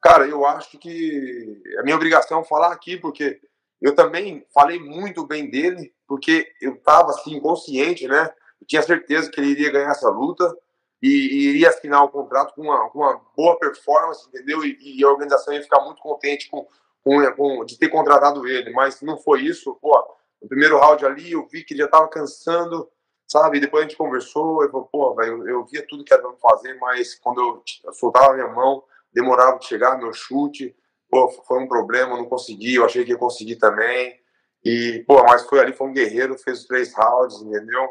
cara, 0.00 0.26
eu 0.26 0.46
acho 0.46 0.78
que 0.78 1.60
é 1.76 1.82
minha 1.82 1.96
obrigação 1.96 2.42
falar 2.42 2.72
aqui, 2.72 2.96
porque 2.96 3.40
eu 3.82 3.94
também 3.94 4.46
falei 4.54 4.78
muito 4.78 5.26
bem 5.26 5.50
dele, 5.50 5.92
porque 6.06 6.50
eu 6.62 6.74
estava 6.76 7.10
assim, 7.10 7.38
consciente, 7.40 8.08
né? 8.08 8.32
Eu 8.60 8.66
tinha 8.66 8.82
certeza 8.82 9.30
que 9.30 9.38
ele 9.40 9.50
iria 9.50 9.72
ganhar 9.72 9.90
essa 9.90 10.08
luta 10.08 10.56
e, 11.02 11.08
e 11.08 11.48
iria 11.50 11.68
assinar 11.68 12.04
o 12.04 12.08
contrato 12.08 12.54
com 12.54 12.62
uma, 12.62 12.90
uma 12.92 13.20
boa 13.36 13.58
performance, 13.58 14.28
entendeu? 14.28 14.64
E, 14.64 14.76
e, 14.80 15.04
a 15.04 15.08
organização 15.08 15.54
ia 15.54 15.62
ficar 15.62 15.80
muito 15.84 16.02
contente 16.02 16.50
com, 16.50 16.66
com, 17.02 17.32
com, 17.32 17.64
de 17.64 17.78
ter 17.78 17.88
contratado 17.88 18.46
ele, 18.46 18.70
mas 18.72 19.00
não 19.00 19.16
foi 19.16 19.42
isso. 19.42 19.76
Pô, 19.80 19.96
no 20.42 20.48
primeiro 20.48 20.78
round 20.78 21.04
ali 21.06 21.32
eu 21.32 21.46
vi 21.46 21.64
que 21.64 21.74
ele 21.74 21.80
já 21.80 21.86
estava 21.86 22.08
cansando, 22.08 22.88
sabe? 23.26 23.58
E 23.58 23.60
depois 23.60 23.84
a 23.84 23.88
gente 23.88 23.96
conversou, 23.96 24.62
eu 24.62 24.70
falei, 24.70 24.86
pô, 24.90 25.22
eu, 25.22 25.48
eu 25.48 25.64
via 25.66 25.86
tudo 25.86 26.04
que 26.04 26.12
era 26.12 26.22
pra 26.22 26.32
fazer, 26.50 26.74
mas 26.74 27.14
quando 27.14 27.40
eu, 27.40 27.62
eu 27.84 27.92
soltava 27.92 28.32
a 28.32 28.34
minha 28.34 28.48
mão, 28.48 28.82
demorava 29.12 29.58
de 29.58 29.66
chegar 29.66 29.98
meu 29.98 30.12
chute, 30.12 30.74
pô, 31.10 31.28
foi 31.46 31.60
um 31.60 31.68
problema, 31.68 32.16
não 32.16 32.26
consegui, 32.26 32.74
eu 32.74 32.84
achei 32.84 33.04
que 33.04 33.12
ia 33.12 33.18
conseguir 33.18 33.56
também. 33.56 34.18
E, 34.64 35.04
pô, 35.06 35.22
mas 35.22 35.46
foi 35.46 35.60
ali, 35.60 35.72
foi 35.72 35.86
um 35.86 35.92
guerreiro, 35.92 36.36
fez 36.38 36.60
os 36.60 36.66
três 36.66 36.92
rounds, 36.92 37.40
entendeu? 37.40 37.88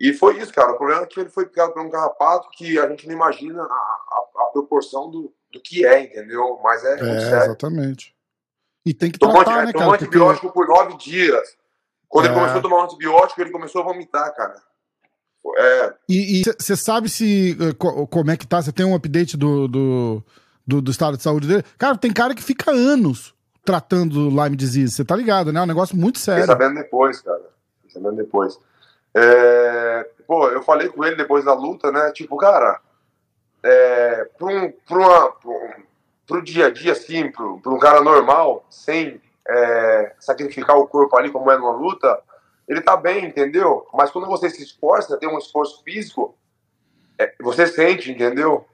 E 0.00 0.14
foi 0.14 0.38
isso, 0.38 0.52
cara. 0.52 0.72
O 0.72 0.78
problema 0.78 1.02
é 1.02 1.06
que 1.06 1.20
ele 1.20 1.28
foi 1.28 1.44
picado 1.44 1.74
por 1.74 1.82
um 1.82 1.90
carrapato 1.90 2.48
que 2.52 2.78
a 2.78 2.88
gente 2.88 3.06
não 3.06 3.14
imagina 3.14 3.62
a, 3.62 3.66
a, 3.66 4.24
a 4.38 4.44
proporção 4.46 5.10
do, 5.10 5.30
do 5.52 5.60
que 5.60 5.84
é, 5.84 6.04
entendeu? 6.04 6.58
Mas 6.64 6.82
é, 6.82 6.98
é 6.98 7.16
exatamente. 7.16 8.16
E 8.86 8.94
tem 8.94 9.10
que 9.10 9.18
tomar 9.18 9.44
tratar, 9.44 9.66
né, 9.66 9.72
tomou 9.72 9.92
antibiótico 9.92 10.50
porque... 10.50 10.66
por 10.66 10.68
nove 10.68 10.96
dias. 10.96 11.54
Quando 12.08 12.24
é. 12.24 12.28
ele 12.28 12.34
começou 12.34 12.58
a 12.58 12.62
tomar 12.62 12.76
um 12.78 12.84
antibiótico, 12.84 13.40
ele 13.42 13.50
começou 13.50 13.82
a 13.82 13.84
vomitar, 13.84 14.34
cara. 14.34 14.54
É. 15.58 15.94
E 16.08 16.42
você 16.58 16.74
sabe 16.74 17.08
se 17.08 17.56
eh, 17.60 17.74
como 17.74 18.30
é 18.30 18.36
que 18.36 18.46
tá? 18.46 18.62
Você 18.62 18.72
tem 18.72 18.86
um 18.86 18.94
update 18.94 19.36
do, 19.36 19.68
do, 19.68 20.24
do, 20.66 20.82
do, 20.82 20.90
estado 20.90 21.16
de 21.16 21.22
saúde 21.22 21.46
dele? 21.46 21.64
Cara, 21.78 21.96
tem 21.96 22.12
cara 22.12 22.34
que 22.34 22.42
fica 22.42 22.70
anos 22.70 23.34
tratando 23.64 24.28
Lyme 24.28 24.56
disease, 24.56 24.92
você 24.92 25.04
tá 25.04 25.14
ligado, 25.14 25.52
né? 25.52 25.60
É 25.60 25.62
um 25.62 25.66
negócio 25.66 25.96
muito 25.96 26.18
sério. 26.18 26.42
Fiquei 26.42 26.56
sabendo 26.56 26.82
depois, 26.82 27.20
cara. 27.20 27.42
Fiquei 27.76 27.90
sabendo 27.90 28.16
depois. 28.16 28.58
É... 29.14 30.08
Pô, 30.26 30.48
eu 30.48 30.62
falei 30.62 30.88
com 30.88 31.04
ele 31.04 31.16
depois 31.16 31.44
da 31.44 31.52
luta, 31.52 31.90
né? 31.90 32.12
Tipo, 32.12 32.36
cara, 32.36 32.80
é... 33.62 34.24
pro, 34.38 34.48
um, 34.48 34.72
pro, 34.86 34.98
uma, 34.98 35.32
pro, 35.32 35.60
pro 36.26 36.42
dia 36.42 36.66
a 36.66 36.70
dia, 36.70 36.92
assim, 36.92 37.30
pro, 37.30 37.60
pro 37.60 37.74
um 37.74 37.78
cara 37.78 38.00
normal, 38.00 38.64
sem 38.70 39.20
é... 39.48 40.14
sacrificar 40.18 40.76
o 40.76 40.86
corpo 40.86 41.16
ali 41.16 41.30
como 41.30 41.50
é 41.50 41.58
numa 41.58 41.72
luta, 41.72 42.20
ele 42.68 42.80
tá 42.80 42.96
bem, 42.96 43.24
entendeu? 43.24 43.86
Mas 43.92 44.10
quando 44.10 44.28
você 44.28 44.48
se 44.48 44.62
esforça, 44.62 45.18
tem 45.18 45.28
um 45.28 45.38
esforço 45.38 45.82
físico, 45.82 46.36
é... 47.18 47.32
você 47.40 47.66
sente, 47.66 48.10
entendeu? 48.10 48.66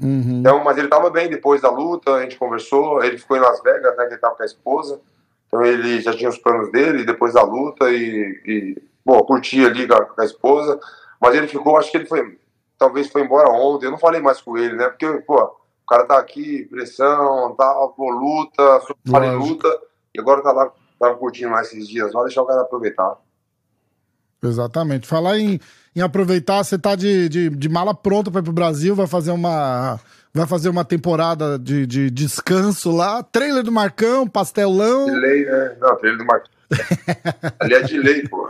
Uhum. 0.00 0.40
Então, 0.40 0.62
mas 0.64 0.76
ele 0.76 0.88
estava 0.88 1.10
bem 1.10 1.28
depois 1.28 1.60
da 1.60 1.70
luta, 1.70 2.14
a 2.14 2.22
gente 2.22 2.36
conversou, 2.36 3.02
ele 3.04 3.18
ficou 3.18 3.36
em 3.36 3.40
Las 3.40 3.62
Vegas, 3.62 3.96
né, 3.96 4.04
que 4.04 4.08
ele 4.08 4.14
estava 4.16 4.34
com 4.34 4.42
a 4.42 4.46
esposa, 4.46 5.00
então 5.46 5.64
ele 5.64 6.00
já 6.00 6.12
tinha 6.12 6.28
os 6.28 6.38
planos 6.38 6.72
dele 6.72 7.04
depois 7.04 7.34
da 7.34 7.42
luta 7.42 7.90
e, 7.90 8.40
e 8.44 8.82
bom, 9.04 9.18
curtia 9.20 9.66
ali 9.66 9.86
com 9.86 9.94
a, 9.94 10.04
com 10.04 10.20
a, 10.20 10.24
esposa, 10.24 10.80
mas 11.20 11.34
ele 11.34 11.48
ficou, 11.48 11.76
acho 11.76 11.90
que 11.90 11.96
ele 11.96 12.06
foi, 12.06 12.38
talvez 12.78 13.10
foi 13.10 13.22
embora 13.22 13.50
ontem, 13.50 13.86
eu 13.86 13.90
não 13.90 13.98
falei 13.98 14.20
mais 14.20 14.40
com 14.40 14.56
ele, 14.56 14.74
né, 14.76 14.88
porque, 14.88 15.06
pô, 15.26 15.42
o 15.42 15.86
cara 15.88 16.04
tá 16.04 16.18
aqui, 16.18 16.64
pressão, 16.64 17.54
tal, 17.56 17.88
tá, 17.88 17.94
pô, 17.96 18.10
luta, 18.10 18.80
falei 19.10 19.30
luta, 19.30 19.68
e 20.14 20.20
agora 20.20 20.42
tá 20.42 20.52
lá, 20.52 20.70
tava 20.98 21.16
curtindo 21.16 21.50
mais 21.50 21.68
esses 21.68 21.88
dias, 21.88 22.12
só 22.12 22.22
deixar 22.22 22.42
o 22.42 22.46
cara 22.46 22.62
aproveitar. 22.62 23.16
Exatamente. 24.42 25.06
Falar 25.06 25.38
em, 25.38 25.60
em 25.94 26.00
aproveitar, 26.00 26.64
você 26.64 26.76
tá 26.76 26.96
de, 26.96 27.28
de, 27.28 27.48
de 27.48 27.68
mala 27.68 27.94
pronta 27.94 28.30
para 28.30 28.40
ir 28.40 28.44
pro 28.44 28.52
Brasil, 28.52 28.94
vai 28.94 29.06
fazer 29.06 29.30
uma. 29.30 30.00
Vai 30.34 30.46
fazer 30.46 30.70
uma 30.70 30.84
temporada 30.84 31.58
de, 31.58 31.86
de 31.86 32.10
descanso 32.10 32.90
lá. 32.90 33.22
Trailer 33.22 33.62
do 33.62 33.70
Marcão, 33.70 34.26
pastelão. 34.26 35.04
De 35.04 35.12
lei, 35.12 35.44
né? 35.44 35.76
Não, 35.78 35.94
trailer 35.96 36.18
do 36.18 36.24
Marcão. 36.24 36.50
Ali 37.60 37.74
é 37.74 37.82
de 37.82 37.98
lei, 37.98 38.26
pô. 38.26 38.48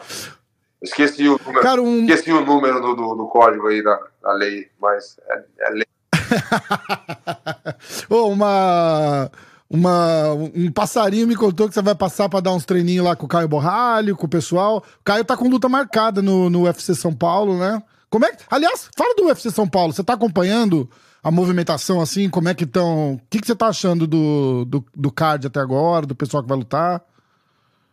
Esqueci 0.82 1.28
o 1.28 1.38
número, 1.44 1.62
Cara, 1.62 1.82
um... 1.82 2.04
Esqueci 2.04 2.32
o 2.32 2.44
número 2.44 2.80
do, 2.80 2.94
do, 2.94 3.14
do, 3.14 3.26
código 3.28 3.68
aí 3.68 3.82
da, 3.82 3.98
da 4.22 4.32
lei, 4.32 4.68
mas 4.80 5.16
é, 5.28 5.44
é 5.60 5.70
lei. 5.70 5.86
oh, 8.10 8.28
uma 8.28 9.30
uma, 9.72 10.34
um 10.34 10.70
passarinho 10.70 11.26
me 11.26 11.34
contou 11.34 11.66
que 11.66 11.72
você 11.72 11.80
vai 11.80 11.94
passar 11.94 12.28
para 12.28 12.40
dar 12.40 12.52
uns 12.52 12.66
treininhos 12.66 13.06
lá 13.06 13.16
com 13.16 13.24
o 13.24 13.28
Caio 13.28 13.48
Borralho, 13.48 14.14
com 14.14 14.26
o 14.26 14.28
pessoal. 14.28 14.84
O 15.00 15.02
Caio 15.02 15.24
tá 15.24 15.34
com 15.34 15.48
luta 15.48 15.66
marcada 15.66 16.20
no, 16.20 16.50
no 16.50 16.64
UFC 16.64 16.94
São 16.94 17.14
Paulo, 17.14 17.56
né? 17.56 17.82
Como 18.10 18.26
é 18.26 18.32
que. 18.32 18.44
Aliás, 18.50 18.90
fala 18.94 19.14
do 19.14 19.24
UFC 19.24 19.50
São 19.50 19.66
Paulo. 19.66 19.94
Você 19.94 20.04
tá 20.04 20.12
acompanhando 20.12 20.90
a 21.22 21.30
movimentação 21.30 22.02
assim? 22.02 22.28
Como 22.28 22.50
é 22.50 22.54
que 22.54 22.64
estão. 22.64 23.14
O 23.14 23.20
que, 23.30 23.40
que 23.40 23.46
você 23.46 23.56
tá 23.56 23.68
achando 23.68 24.06
do, 24.06 24.66
do, 24.66 24.84
do 24.94 25.10
card 25.10 25.46
até 25.46 25.60
agora, 25.60 26.04
do 26.04 26.14
pessoal 26.14 26.42
que 26.42 26.48
vai 26.50 26.58
lutar? 26.58 27.00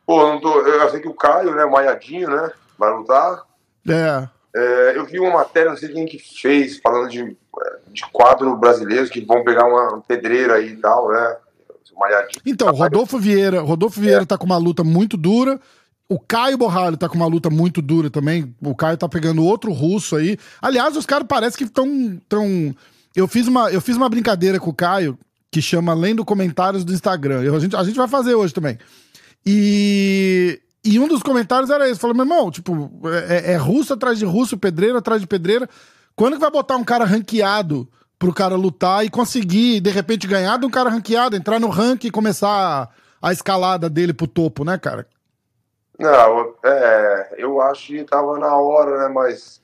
Pô, 0.06 0.22
eu, 0.22 0.34
não 0.34 0.42
tô, 0.42 0.60
eu 0.60 0.90
sei 0.90 1.00
que 1.00 1.08
o 1.08 1.14
Caio, 1.14 1.56
né, 1.56 1.64
o 1.64 1.72
Maiadinho, 1.72 2.30
né, 2.30 2.52
vai 2.80 2.92
lutar. 2.96 3.44
É. 3.88 4.28
é. 4.56 4.98
Eu 4.98 5.06
vi 5.06 5.20
uma 5.20 5.34
matéria, 5.34 5.70
não 5.70 5.78
sei 5.78 5.90
quem 5.90 6.06
que 6.06 6.18
fez, 6.18 6.80
falando 6.80 7.10
de, 7.10 7.38
de 7.92 8.02
quatro 8.12 8.56
brasileiros 8.56 9.10
que 9.10 9.22
vão 9.22 9.44
pegar 9.44 9.66
uma 9.66 10.02
pedreira 10.02 10.56
aí 10.56 10.70
e 10.70 10.78
tal, 10.78 11.10
né? 11.10 11.38
Então, 12.46 12.72
Rodolfo 12.72 13.20
Vieira, 13.20 13.60
Rodolfo 13.60 14.00
Vieira 14.00 14.22
é. 14.22 14.26
tá 14.26 14.38
com 14.38 14.46
uma 14.46 14.58
luta 14.58 14.86
muito 14.86 15.18
dura. 15.18 15.60
O 16.08 16.18
Caio 16.18 16.58
Borralho 16.58 16.98
tá 16.98 17.10
com 17.10 17.16
uma 17.16 17.28
luta 17.28 17.50
muito 17.50 17.82
dura 17.82 18.10
também. 18.10 18.56
O 18.64 18.74
Caio 18.74 18.98
tá 18.98 19.08
pegando 19.08 19.44
outro 19.44 19.72
russo 19.72 20.16
aí. 20.16 20.38
Aliás, 20.62 20.96
os 20.96 21.06
caras 21.06 21.28
parecem 21.28 21.58
que 21.58 21.64
estão. 21.66 22.20
Tão... 22.28 22.74
Eu, 23.16 23.28
fiz 23.28 23.48
uma, 23.48 23.70
eu 23.70 23.82
fiz 23.82 23.98
uma 23.98 24.10
brincadeira 24.10 24.60
com 24.60 24.70
o 24.70 24.74
Caio 24.74 25.20
que 25.52 25.62
chama 25.62 25.94
Lendo 25.94 26.26
Comentários 26.26 26.84
do 26.84 26.94
Instagram. 26.94 27.44
Eu, 27.44 27.56
a, 27.56 27.60
gente, 27.60 27.76
a 27.76 27.84
gente 27.84 27.98
vai 27.98 28.08
fazer 28.08 28.34
hoje 28.34 28.54
também. 28.54 28.78
E, 29.46 30.60
e 30.84 31.00
um 31.00 31.08
dos 31.08 31.22
comentários 31.22 31.70
era 31.70 31.90
esse: 31.90 32.00
falou, 32.00 32.16
meu 32.16 32.26
irmão, 32.26 32.52
tipo, 32.52 32.92
é, 33.28 33.54
é 33.54 33.56
russo 33.58 33.94
atrás 33.94 34.18
de 34.18 34.26
russo, 34.26 34.58
pedreiro 34.58 34.98
atrás 34.98 35.22
de 35.22 35.28
pedreira. 35.28 35.70
Quando 36.16 36.34
que 36.34 36.42
vai 36.42 36.52
botar 36.52 36.76
um 36.76 36.84
cara 36.84 37.06
ranqueado 37.06 37.88
pro 38.18 38.34
cara 38.34 38.56
lutar 38.56 39.06
e 39.06 39.10
conseguir, 39.10 39.80
de 39.80 39.90
repente, 39.90 40.28
ganhar 40.28 40.58
de 40.60 40.66
um 40.66 40.70
cara 40.70 40.90
ranqueado, 40.90 41.36
entrar 41.36 41.60
no 41.60 41.70
ranking 41.70 42.08
e 42.08 42.12
começar 42.12 42.50
a, 43.22 43.30
a 43.30 43.32
escalada 43.32 43.90
dele 43.90 44.14
pro 44.14 44.28
topo, 44.28 44.66
né, 44.66 44.78
cara? 44.78 45.08
Não, 45.98 46.54
é, 46.64 47.36
eu 47.38 47.62
acho 47.62 47.88
que 47.88 48.04
tava 48.04 48.38
na 48.38 48.56
hora, 48.56 49.08
né, 49.08 49.14
mas 49.14 49.62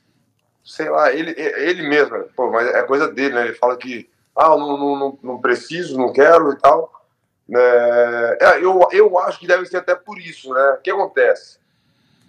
sei 0.64 0.90
lá, 0.90 1.12
ele, 1.12 1.34
ele 1.38 1.88
mesmo, 1.88 2.24
pô, 2.34 2.50
mas 2.50 2.66
é 2.68 2.82
coisa 2.82 3.10
dele, 3.12 3.34
né? 3.34 3.44
Ele 3.46 3.54
fala 3.54 3.76
que 3.76 4.08
ah, 4.34 4.48
não, 4.48 4.76
não, 4.76 5.18
não 5.22 5.40
preciso, 5.40 5.96
não 5.96 6.12
quero 6.12 6.52
e 6.52 6.56
tal. 6.58 6.92
É, 7.54 8.38
é, 8.40 8.64
eu, 8.64 8.80
eu 8.92 9.18
acho 9.18 9.38
que 9.38 9.46
deve 9.46 9.66
ser 9.66 9.78
até 9.78 9.94
por 9.94 10.18
isso, 10.18 10.52
né? 10.52 10.76
O 10.78 10.82
que 10.82 10.90
acontece? 10.90 11.58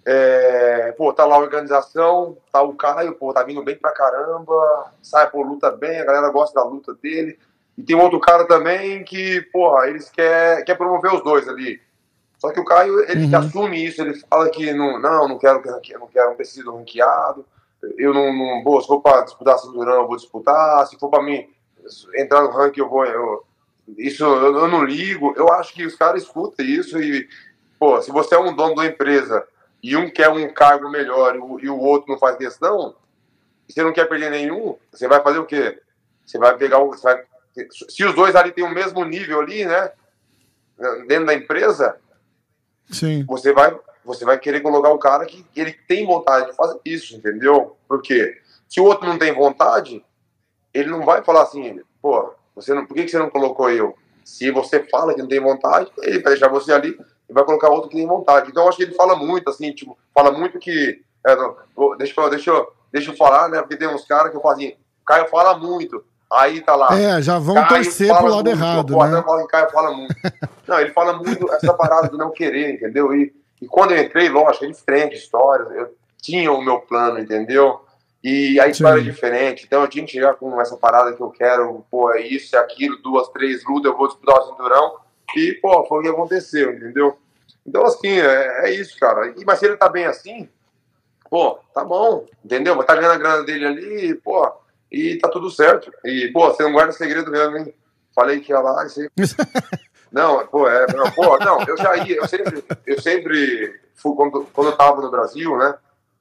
É, 0.06 0.92
pô, 0.92 1.12
tá 1.12 1.24
lá 1.24 1.36
a 1.36 1.40
organização, 1.40 2.36
tá 2.50 2.62
o 2.62 2.74
Caio, 2.74 3.14
pô, 3.14 3.32
tá 3.32 3.42
vindo 3.42 3.62
bem 3.62 3.76
pra 3.76 3.92
caramba, 3.92 4.92
sai, 5.02 5.28
pô, 5.28 5.42
luta 5.42 5.70
bem, 5.70 6.00
a 6.00 6.04
galera 6.04 6.30
gosta 6.30 6.58
da 6.58 6.66
luta 6.66 6.94
dele. 6.94 7.38
E 7.76 7.82
tem 7.82 7.94
outro 7.94 8.18
cara 8.18 8.46
também 8.46 9.04
que, 9.04 9.42
porra, 9.52 9.88
eles 9.88 10.08
quer, 10.10 10.64
quer 10.64 10.76
promover 10.76 11.12
os 11.12 11.22
dois 11.22 11.48
ali. 11.48 11.80
Só 12.38 12.50
que 12.50 12.60
o 12.60 12.64
Caio, 12.64 13.00
ele 13.10 13.26
uhum. 13.26 13.38
assume 13.38 13.84
isso, 13.84 14.00
ele 14.00 14.14
fala 14.14 14.48
que 14.48 14.72
não, 14.72 14.98
não, 15.00 15.28
não 15.28 15.38
quero, 15.38 15.60
não 15.64 15.80
quero, 15.80 16.30
não 16.30 16.36
preciso 16.36 16.74
ranqueado. 16.74 17.44
Eu 17.96 18.14
não, 18.14 18.32
não 18.32 18.62
pô, 18.62 18.80
se 18.80 18.86
for 18.86 19.00
pra 19.00 19.22
disputar 19.22 19.58
cinturão, 19.58 19.94
eu 19.94 20.06
vou 20.06 20.16
disputar. 20.16 20.86
Se 20.86 20.98
for 20.98 21.10
pra 21.10 21.22
mim 21.22 21.48
entrar 22.16 22.42
no 22.42 22.50
ranking, 22.50 22.80
eu 22.80 22.88
vou. 22.88 23.04
Eu, 23.04 23.44
isso 23.96 24.24
eu, 24.24 24.56
eu 24.56 24.68
não 24.68 24.84
ligo. 24.84 25.32
Eu 25.36 25.52
acho 25.52 25.72
que 25.72 25.86
os 25.86 25.94
caras 25.94 26.22
escutam 26.22 26.64
isso 26.64 27.00
e, 27.00 27.28
pô, 27.78 28.00
se 28.02 28.10
você 28.10 28.34
é 28.34 28.38
um 28.38 28.54
dono 28.54 28.74
da 28.74 28.86
empresa 28.86 29.46
e 29.82 29.96
um 29.96 30.10
quer 30.10 30.28
um 30.28 30.52
cargo 30.52 30.90
melhor 30.90 31.36
e 31.36 31.38
o, 31.38 31.60
e 31.60 31.68
o 31.68 31.78
outro 31.78 32.10
não 32.10 32.18
faz 32.18 32.36
questão, 32.36 32.94
e 33.68 33.72
você 33.72 33.82
não 33.82 33.92
quer 33.92 34.08
perder 34.08 34.30
nenhum, 34.30 34.76
você 34.90 35.06
vai 35.06 35.22
fazer 35.22 35.38
o 35.38 35.46
quê? 35.46 35.80
Você 36.24 36.38
vai 36.38 36.56
pegar 36.56 36.78
o. 36.78 36.90
Vai, 36.96 37.22
se 37.88 38.04
os 38.04 38.14
dois 38.14 38.34
ali 38.34 38.52
têm 38.52 38.64
o 38.64 38.74
mesmo 38.74 39.04
nível 39.04 39.40
ali, 39.40 39.64
né? 39.64 39.92
Dentro 41.06 41.26
da 41.26 41.34
empresa, 41.34 41.96
Sim. 42.90 43.24
você 43.26 43.52
vai 43.52 43.76
você 44.08 44.24
vai 44.24 44.38
querer 44.38 44.60
colocar 44.60 44.88
o 44.88 44.98
cara 44.98 45.26
que 45.26 45.44
ele 45.54 45.72
tem 45.86 46.06
vontade 46.06 46.46
de 46.46 46.56
fazer 46.56 46.80
isso, 46.82 47.14
entendeu? 47.14 47.76
Porque 47.86 48.40
se 48.66 48.80
o 48.80 48.84
outro 48.84 49.06
não 49.06 49.18
tem 49.18 49.34
vontade, 49.34 50.02
ele 50.72 50.88
não 50.88 51.04
vai 51.04 51.22
falar 51.22 51.42
assim, 51.42 51.80
pô, 52.00 52.34
você 52.60 52.74
não, 52.74 52.84
por 52.84 52.94
que, 52.94 53.04
que 53.04 53.10
você 53.10 53.18
não 53.18 53.30
colocou 53.30 53.70
eu? 53.70 53.94
Se 54.24 54.50
você 54.50 54.80
fala 54.84 55.14
que 55.14 55.22
não 55.22 55.28
tem 55.28 55.40
vontade, 55.40 55.90
ele 56.02 56.20
vai 56.20 56.32
deixar 56.32 56.48
você 56.48 56.72
ali 56.72 56.98
e 57.28 57.32
vai 57.32 57.44
colocar 57.44 57.70
outro 57.70 57.88
que 57.88 57.96
tem 57.96 58.06
vontade. 58.06 58.50
Então, 58.50 58.64
eu 58.64 58.68
acho 58.68 58.78
que 58.78 58.84
ele 58.84 58.94
fala 58.94 59.14
muito, 59.16 59.48
assim, 59.48 59.72
tipo, 59.72 59.96
fala 60.14 60.32
muito 60.32 60.58
que. 60.58 61.00
É, 61.26 61.36
não, 61.36 61.56
deixa, 61.96 62.20
eu, 62.20 62.30
deixa, 62.30 62.50
eu, 62.50 62.72
deixa 62.92 63.10
eu 63.10 63.16
falar, 63.16 63.48
né? 63.48 63.60
Porque 63.60 63.76
tem 63.76 63.88
uns 63.88 64.04
caras 64.04 64.30
que 64.30 64.36
eu 64.36 64.40
falo 64.40 64.54
assim, 64.54 64.74
Caio 65.06 65.28
fala 65.28 65.56
muito. 65.56 66.04
Aí 66.30 66.60
tá 66.60 66.76
lá. 66.76 66.98
É, 66.98 67.22
já 67.22 67.38
vão 67.38 67.54
Caio 67.54 67.68
torcer 67.68 68.14
pro 68.14 68.26
lado 68.26 68.44
muito, 68.44 68.48
errado. 68.50 68.96
Né? 68.96 69.22
Fala, 69.22 69.46
Caio 69.46 69.70
fala 69.70 69.92
muito. 69.92 70.14
não, 70.66 70.80
ele 70.80 70.90
fala 70.90 71.12
muito 71.14 71.50
essa 71.52 71.72
parada 71.72 72.08
do 72.08 72.18
não 72.18 72.30
querer, 72.30 72.74
entendeu? 72.74 73.14
E, 73.14 73.34
e 73.62 73.66
quando 73.66 73.92
eu 73.92 74.02
entrei, 74.02 74.28
lógico, 74.28 74.64
ele 74.64 74.74
frente 74.74 75.16
histórias, 75.16 75.70
eu 75.70 75.94
tinha 76.20 76.52
o 76.52 76.62
meu 76.62 76.80
plano, 76.80 77.18
entendeu? 77.18 77.80
E 78.22 78.58
a 78.60 78.66
história 78.66 79.00
Sim. 79.00 79.08
é 79.08 79.12
diferente, 79.12 79.64
então 79.64 79.82
eu 79.82 79.88
tinha 79.88 80.04
que 80.04 80.10
chegar 80.10 80.34
com 80.34 80.60
essa 80.60 80.76
parada 80.76 81.12
que 81.12 81.20
eu 81.20 81.30
quero, 81.30 81.84
pô, 81.88 82.10
é 82.12 82.20
isso, 82.20 82.56
é 82.56 82.58
aquilo, 82.58 83.00
duas, 83.00 83.28
três 83.28 83.64
lutas, 83.64 83.92
eu 83.92 83.96
vou 83.96 84.08
disputar 84.08 84.38
o 84.38 84.46
cinturão. 84.48 84.96
E, 85.36 85.52
pô, 85.54 85.84
foi 85.84 85.98
o 85.98 86.02
que 86.02 86.08
aconteceu, 86.08 86.72
entendeu? 86.72 87.16
Então, 87.64 87.84
assim, 87.84 88.08
é, 88.08 88.68
é 88.68 88.74
isso, 88.74 88.98
cara. 88.98 89.28
E, 89.36 89.44
mas 89.44 89.58
se 89.58 89.66
ele 89.66 89.76
tá 89.76 89.88
bem 89.88 90.06
assim, 90.06 90.48
pô, 91.30 91.60
tá 91.72 91.84
bom, 91.84 92.26
entendeu? 92.44 92.74
Mas 92.74 92.86
tá 92.86 92.96
ganhando 92.96 93.12
a 93.12 93.18
grana 93.18 93.44
dele 93.44 93.66
ali, 93.66 94.14
pô, 94.16 94.50
e 94.90 95.16
tá 95.18 95.28
tudo 95.28 95.50
certo. 95.50 95.92
E, 96.04 96.28
pô, 96.32 96.48
você 96.48 96.62
não 96.64 96.72
guarda 96.72 96.92
segredo 96.92 97.30
mesmo, 97.30 97.56
hein? 97.58 97.74
Falei 98.14 98.40
que 98.40 98.50
ia 98.50 98.58
lá 98.58 98.84
e 98.84 98.88
você... 98.88 99.10
Não, 100.10 100.46
pô, 100.46 100.66
é, 100.66 100.86
não, 100.94 101.10
pô, 101.10 101.36
não, 101.38 101.62
eu 101.64 101.76
já 101.76 101.94
ia, 101.98 102.16
eu 102.16 102.26
sempre, 102.26 102.64
eu 102.86 102.98
sempre 102.98 103.78
fui, 103.94 104.16
quando, 104.16 104.48
quando 104.54 104.68
eu 104.68 104.76
tava 104.76 105.02
no 105.02 105.10
Brasil, 105.10 105.54
né, 105.58 105.74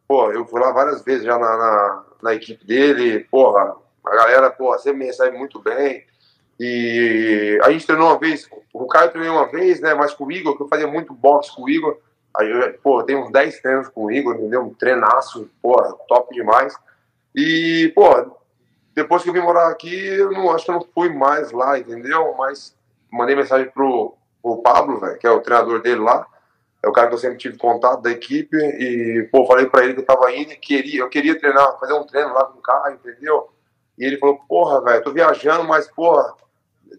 pô, 0.08 0.32
eu 0.32 0.46
fui 0.46 0.62
lá 0.62 0.72
várias 0.72 1.02
vezes 1.04 1.26
já 1.26 1.38
na, 1.38 1.58
na, 1.58 2.04
na 2.24 2.34
equipe 2.34 2.66
dele, 2.66 3.26
porra, 3.32 3.76
a 4.06 4.16
galera, 4.16 4.50
porra, 4.50 4.78
sempre 4.78 5.00
me 5.00 5.06
recebe 5.06 5.38
muito 5.38 5.60
bem, 5.60 6.06
e 6.60 7.60
a 7.64 7.72
gente 7.72 7.86
treinou 7.86 8.08
uma 8.10 8.18
vez, 8.18 8.50
o 8.74 8.88
Caio 8.88 9.12
treinou 9.12 9.36
uma 9.36 9.48
vez, 9.48 9.80
né? 9.80 9.94
Mas 9.94 10.14
com 10.14 10.26
o 10.26 10.32
Igor, 10.32 10.58
que 10.58 10.64
eu 10.64 10.68
fazia 10.68 10.88
muito 10.88 11.14
boxe 11.14 11.56
com 11.56 11.64
o 11.64 11.70
Igor. 11.70 11.98
Aí 12.36 12.50
eu, 12.50 12.74
pô, 12.82 13.04
tenho 13.04 13.24
uns 13.24 13.32
10 13.32 13.62
treinos 13.62 13.88
com 13.90 14.06
o 14.06 14.12
Igor, 14.12 14.36
entendeu? 14.36 14.64
Um 14.64 14.74
treinaço, 14.74 15.50
porra, 15.62 15.94
top 16.08 16.34
demais. 16.34 16.76
E, 17.36 17.92
pô, 17.94 18.38
depois 18.96 19.22
que 19.22 19.30
eu 19.30 19.34
vim 19.34 19.42
morar 19.42 19.70
aqui, 19.70 19.96
eu 19.96 20.32
não, 20.32 20.50
acho 20.52 20.66
que 20.66 20.72
eu 20.72 20.76
não 20.76 20.88
fui 20.94 21.10
mais 21.10 21.52
lá, 21.52 21.78
entendeu? 21.78 22.34
Mas 22.38 22.76
mandei 23.12 23.36
mensagem 23.36 23.70
pro, 23.70 24.16
pro 24.42 24.58
Pablo, 24.58 25.00
velho, 25.00 25.18
que 25.20 25.28
é 25.28 25.32
o 25.32 25.42
treinador 25.42 25.82
dele 25.82 26.02
lá. 26.02 26.26
É 26.84 26.88
o 26.88 26.92
cara 26.92 27.08
que 27.08 27.16
eu 27.16 27.20
sempre 27.20 27.38
tive 27.38 27.58
contato 27.58 28.02
da 28.02 28.12
equipe. 28.12 28.56
E, 28.56 29.28
pô, 29.32 29.46
falei 29.46 29.66
pra 29.66 29.84
ele 29.84 29.94
que 29.94 30.02
eu 30.02 30.06
tava 30.06 30.32
indo 30.34 30.52
e 30.52 30.58
queria, 30.58 31.02
eu 31.02 31.10
queria 31.10 31.38
treinar, 31.38 31.80
fazer 31.80 31.94
um 31.94 32.06
treino 32.06 32.34
lá 32.34 32.46
com 32.46 32.60
o 32.60 32.62
Caio, 32.62 32.96
entendeu? 32.96 33.50
E 33.98 34.06
ele 34.06 34.18
falou, 34.18 34.40
porra, 34.48 34.82
velho, 34.84 35.04
tô 35.04 35.12
viajando, 35.12 35.64
mas, 35.64 35.88
porra, 35.88 36.34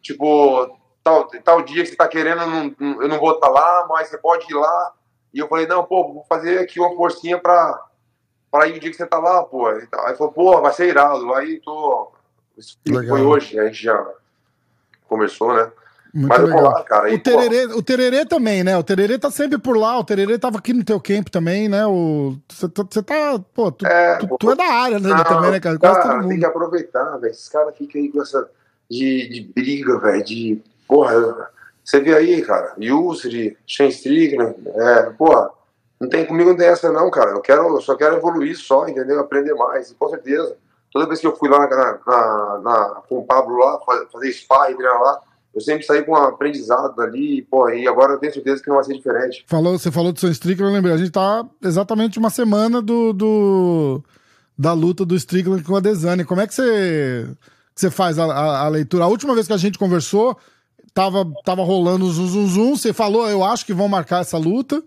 tipo, 0.03 0.77
tal, 1.03 1.27
tal 1.45 1.63
dia 1.63 1.83
que 1.83 1.91
você 1.91 1.97
tá 1.97 2.09
querendo, 2.09 2.43
eu 2.43 2.47
não, 2.47 3.03
eu 3.03 3.09
não 3.09 3.19
vou 3.19 3.33
estar 3.33 3.47
tá 3.47 3.53
lá, 3.53 3.87
mas 3.89 4.09
você 4.09 4.19
pode 4.19 4.51
ir 4.51 4.55
lá. 4.55 4.93
E 5.33 5.39
eu 5.39 5.49
falei, 5.49 5.67
não, 5.67 5.85
pô, 5.85 6.13
vou 6.13 6.25
fazer 6.29 6.59
aqui 6.59 6.81
uma 6.81 6.95
forcinha 6.97 7.39
pra, 7.39 7.81
pra 8.51 8.67
ir 8.67 8.77
o 8.77 8.81
dia 8.81 8.91
que 8.91 8.97
você 8.97 9.07
tá 9.07 9.19
lá, 9.19 9.45
pô. 9.45 9.67
Aí 9.67 9.77
ele 9.77 10.17
falou, 10.17 10.33
pô, 10.33 10.61
vai 10.61 10.73
ser 10.73 10.89
irado. 10.89 11.33
Aí 11.35 11.61
tô. 11.61 12.13
Foi 13.09 13.23
hoje, 13.23 13.59
a 13.59 13.67
gente 13.67 13.83
já 13.85 14.15
conversou, 15.07 15.55
né? 15.55 15.71
Muito 16.15 16.29
Mas 16.29 16.41
legal. 16.41 16.63
Lá, 16.63 16.83
cara, 16.85 17.13
o, 17.13 17.19
tererê, 17.19 17.67
o 17.67 17.83
Tererê 17.83 18.25
também, 18.25 18.65
né? 18.65 18.77
O 18.77 18.83
Tererê 18.83 19.19
tá 19.19 19.31
sempre 19.31 19.59
por 19.59 19.77
lá, 19.77 19.99
o 19.99 20.05
Tererê 20.05 20.39
tava 20.39 20.59
aqui 20.59 20.73
no 20.73 20.85
teu 20.85 21.01
camp 21.01 21.29
também, 21.29 21.69
né? 21.69 21.83
Você 22.49 23.03
tá, 23.03 23.39
pô, 23.55 23.71
tu 23.71 23.87
é, 23.87 24.17
tu, 24.17 24.37
tu 24.39 24.51
é 24.51 24.57
da 24.57 24.65
área 24.65 24.99
né, 24.99 25.11
não, 25.11 25.25
também, 25.25 25.51
né, 25.51 25.61
cara? 25.61 25.79
Quase 25.79 26.01
cara. 26.01 26.27
Tem 26.27 26.39
que 26.39 26.47
aproveitar, 26.47 27.17
velho. 27.19 27.31
Esses 27.31 27.49
caras 27.49 27.77
ficam 27.77 28.01
aí 28.01 28.09
com 28.09 28.23
essa 28.23 28.49
de, 28.91 29.29
de 29.29 29.53
briga, 29.55 29.99
velho, 29.99 30.25
de. 30.25 30.63
Porra, 30.87 31.51
você 31.85 32.01
vê 32.01 32.15
aí, 32.15 32.41
cara, 32.43 32.75
Yusri, 32.81 33.57
Shane 33.67 33.91
Strickland, 33.91 34.57
é, 34.67 35.03
porra, 35.11 35.51
não 36.01 36.09
tem 36.09 36.25
comigo 36.25 36.51
não 36.51 36.57
tem 36.57 36.69
essa 36.69 36.91
não, 36.91 37.11
cara. 37.11 37.33
Eu 37.33 37.41
quero, 37.41 37.67
eu 37.69 37.81
só 37.81 37.95
quero 37.95 38.17
evoluir 38.17 38.57
só, 38.57 38.89
entendeu? 38.89 39.21
Aprender 39.21 39.55
mais, 39.55 39.91
e 39.91 39.95
com 39.95 40.09
certeza. 40.09 40.57
Toda 40.91 41.07
vez 41.07 41.21
que 41.21 41.27
eu 41.27 41.37
fui 41.37 41.49
lá 41.49 41.69
na, 41.69 41.99
na, 42.07 42.59
na 42.63 43.03
com 43.09 43.19
o 43.19 43.27
Pablo 43.27 43.59
lá, 43.59 43.79
fazer 44.11 44.33
sparring, 44.33 44.77
treinar 44.77 45.01
lá, 45.03 45.21
eu 45.59 45.61
sempre 45.61 45.85
saí 45.85 46.03
com 46.03 46.13
um 46.13 46.17
aprendizado 46.17 47.01
ali, 47.01 47.43
pô, 47.43 47.69
e 47.69 47.87
agora 47.87 48.13
eu 48.13 48.19
tenho 48.19 48.33
certeza 48.33 48.63
que 48.63 48.69
não 48.69 48.77
vai 48.77 48.85
ser 48.85 48.95
diferente. 48.95 49.45
Falou, 49.47 49.79
você 49.79 49.91
falou 49.91 50.13
do 50.13 50.21
seu 50.21 50.31
Strickland, 50.31 50.71
eu 50.71 50.77
lembrei, 50.77 50.95
a 50.95 50.99
gente 50.99 51.11
tá 51.11 51.45
exatamente 51.63 52.19
uma 52.19 52.31
semana 52.31 52.81
do, 52.81 53.13
do 53.13 54.03
da 54.57 54.73
luta 54.73 55.05
do 55.05 55.15
Strickland 55.15 55.63
com 55.63 55.77
a 55.77 55.81
Desane. 55.81 56.25
Como 56.25 56.41
é 56.41 56.47
que 56.47 56.55
você 56.55 57.29
que 57.79 57.83
você 57.83 57.91
faz 57.91 58.19
a, 58.19 58.25
a, 58.25 58.65
a, 58.65 58.69
leitura. 58.69 59.05
A 59.05 59.07
última 59.07 59.35
vez 59.35 59.47
que 59.47 59.53
a 59.53 59.57
gente 59.57 59.79
conversou, 59.79 60.37
tava, 60.93 61.25
tava 61.45 61.63
rolando 61.63 62.07
o 62.07 62.11
zum, 62.11 62.27
zum, 62.27 62.47
zum. 62.49 62.77
Você 62.77 62.93
falou, 62.93 63.29
eu 63.29 63.45
acho 63.45 63.65
que 63.65 63.73
vão 63.73 63.87
marcar 63.87 64.23
essa 64.23 64.37
luta. 64.37 64.83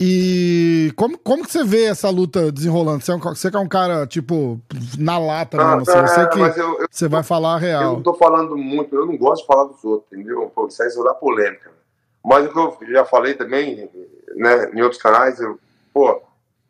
E 0.00 0.92
como, 0.96 1.18
como 1.18 1.44
que 1.44 1.52
você 1.52 1.62
vê 1.62 1.84
essa 1.84 2.08
luta 2.08 2.50
desenrolando? 2.50 3.04
Você, 3.04 3.12
é 3.12 3.14
um, 3.14 3.20
você 3.20 3.50
que 3.50 3.56
é 3.56 3.60
um 3.60 3.68
cara, 3.68 4.06
tipo, 4.06 4.58
na 4.98 5.18
lata 5.18 5.60
ah, 5.60 5.76
mesmo, 5.76 5.92
assim, 5.92 6.00
eu 6.00 6.08
sei 6.08 6.26
que 6.28 6.38
eu, 6.38 6.78
eu, 6.80 6.86
você 6.90 7.06
vai 7.06 7.22
falar 7.22 7.56
a 7.56 7.58
real. 7.58 7.82
Eu 7.82 7.92
não 7.92 8.02
tô 8.02 8.14
falando 8.14 8.56
muito, 8.56 8.94
eu 8.96 9.04
não 9.04 9.16
gosto 9.18 9.42
de 9.42 9.46
falar 9.46 9.64
dos 9.64 9.84
outros, 9.84 10.10
entendeu? 10.12 10.50
Pô, 10.54 10.66
isso 10.66 10.82
aí 10.82 10.90
só 10.90 11.04
dá 11.04 11.12
polêmica. 11.12 11.70
Mas 12.24 12.46
o 12.46 12.50
que 12.50 12.84
eu 12.84 12.92
já 12.92 13.04
falei 13.04 13.34
também, 13.34 13.90
né, 14.36 14.70
em 14.72 14.80
outros 14.80 15.00
canais, 15.00 15.38
eu, 15.38 15.60
pô, 15.92 16.22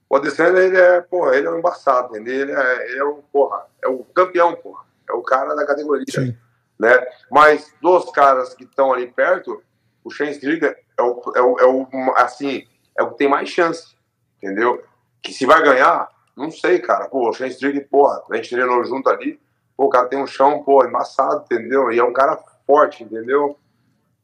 o 0.08 0.16
Adesanya, 0.16 0.58
ele 0.58 0.76
é, 0.76 1.00
porra, 1.00 1.36
ele 1.36 1.46
é 1.46 1.50
um 1.50 1.58
embaçado, 1.58 2.16
entendeu? 2.16 2.40
Ele 2.40 2.52
é, 2.52 2.90
ele 2.90 2.98
é 2.98 3.04
o, 3.04 3.22
porra, 3.32 3.64
é 3.82 3.88
o 3.88 4.04
campeão, 4.12 4.56
porra 4.56 4.90
é 5.10 5.14
o 5.14 5.22
cara 5.22 5.54
da 5.54 5.66
categoria. 5.66 6.06
Sim. 6.08 6.36
Né? 6.78 7.06
Mas 7.30 7.74
dos 7.82 8.10
caras 8.10 8.54
que 8.54 8.64
estão 8.64 8.92
ali 8.92 9.06
perto, 9.08 9.62
o 10.02 10.10
Shane 10.10 10.30
Strickland 10.30 10.76
é 10.96 11.02
o, 11.02 11.32
é, 11.36 11.42
o, 11.42 11.58
é 11.58 11.66
o, 11.66 11.86
assim, 12.16 12.66
é 12.96 13.02
o 13.02 13.10
que 13.10 13.18
tem 13.18 13.28
mais 13.28 13.48
chance, 13.48 13.94
entendeu? 14.38 14.82
Que 15.22 15.32
se 15.32 15.46
vai 15.46 15.62
ganhar, 15.62 16.08
não 16.36 16.50
sei, 16.50 16.78
cara. 16.78 17.08
Pô, 17.08 17.28
o 17.28 17.32
Shane 17.32 17.80
porra, 17.80 18.22
a 18.30 18.36
gente 18.36 18.50
treinou 18.50 18.84
junto 18.84 19.08
ali, 19.08 19.38
pô, 19.76 19.86
o 19.86 19.88
cara 19.88 20.08
tem 20.08 20.18
um 20.18 20.26
chão, 20.26 20.62
pô, 20.62 20.84
embaçado, 20.84 21.44
entendeu? 21.44 21.90
E 21.90 21.98
é 21.98 22.04
um 22.04 22.12
cara 22.12 22.38
forte, 22.66 23.04
entendeu? 23.04 23.56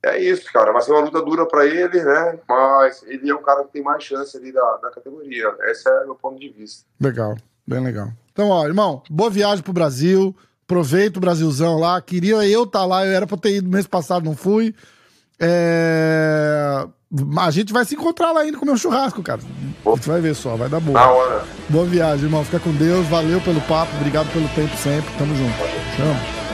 É 0.02 0.18
isso, 0.18 0.52
cara. 0.52 0.72
Vai 0.72 0.82
ser 0.82 0.92
uma 0.92 1.00
luta 1.00 1.20
dura 1.20 1.46
para 1.46 1.66
ele, 1.66 2.02
né? 2.02 2.38
Mas 2.48 3.02
ele 3.06 3.28
é 3.28 3.34
o 3.34 3.42
cara 3.42 3.64
que 3.64 3.72
tem 3.72 3.82
mais 3.82 4.04
chance 4.04 4.36
ali 4.36 4.52
da, 4.52 4.76
da 4.76 4.90
categoria. 4.90 5.52
Esse 5.62 5.88
é 5.88 6.02
o 6.02 6.06
meu 6.06 6.14
ponto 6.14 6.38
de 6.38 6.48
vista. 6.48 6.84
Legal, 7.00 7.36
bem 7.66 7.82
legal. 7.82 8.10
Então, 8.32 8.50
ó, 8.50 8.64
irmão, 8.66 9.02
boa 9.10 9.30
viagem 9.30 9.64
pro 9.64 9.72
Brasil. 9.72 10.34
Aproveita 10.62 11.18
o 11.18 11.20
Brasilzão 11.20 11.78
lá. 11.78 12.00
Queria 12.00 12.46
eu 12.46 12.64
estar 12.64 12.80
tá 12.80 12.86
lá, 12.86 13.04
eu 13.04 13.12
era 13.12 13.26
pra 13.26 13.36
ter 13.36 13.56
ido 13.56 13.68
mês 13.68 13.86
passado, 13.86 14.24
não 14.24 14.36
fui. 14.36 14.74
É... 15.40 16.86
A 17.38 17.50
gente 17.50 17.72
vai 17.72 17.84
se 17.84 17.94
encontrar 17.94 18.32
lá 18.32 18.40
ainda 18.40 18.58
comer 18.58 18.72
um 18.72 18.76
churrasco, 18.76 19.22
cara. 19.22 19.40
A 19.84 19.90
gente 19.90 20.08
vai 20.08 20.20
ver 20.20 20.34
só, 20.34 20.56
vai 20.56 20.68
dar 20.68 20.80
boa. 20.80 20.98
Na 20.98 21.08
hora. 21.08 21.44
Boa 21.68 21.84
viagem, 21.84 22.24
irmão. 22.24 22.44
Fica 22.44 22.58
com 22.58 22.72
Deus. 22.72 23.06
Valeu 23.06 23.40
pelo 23.40 23.60
papo, 23.62 23.94
obrigado 23.96 24.30
pelo 24.32 24.48
tempo 24.48 24.76
sempre. 24.76 25.08
Tamo 25.16 25.34
junto. 25.36 25.54
Chama. 25.96 26.45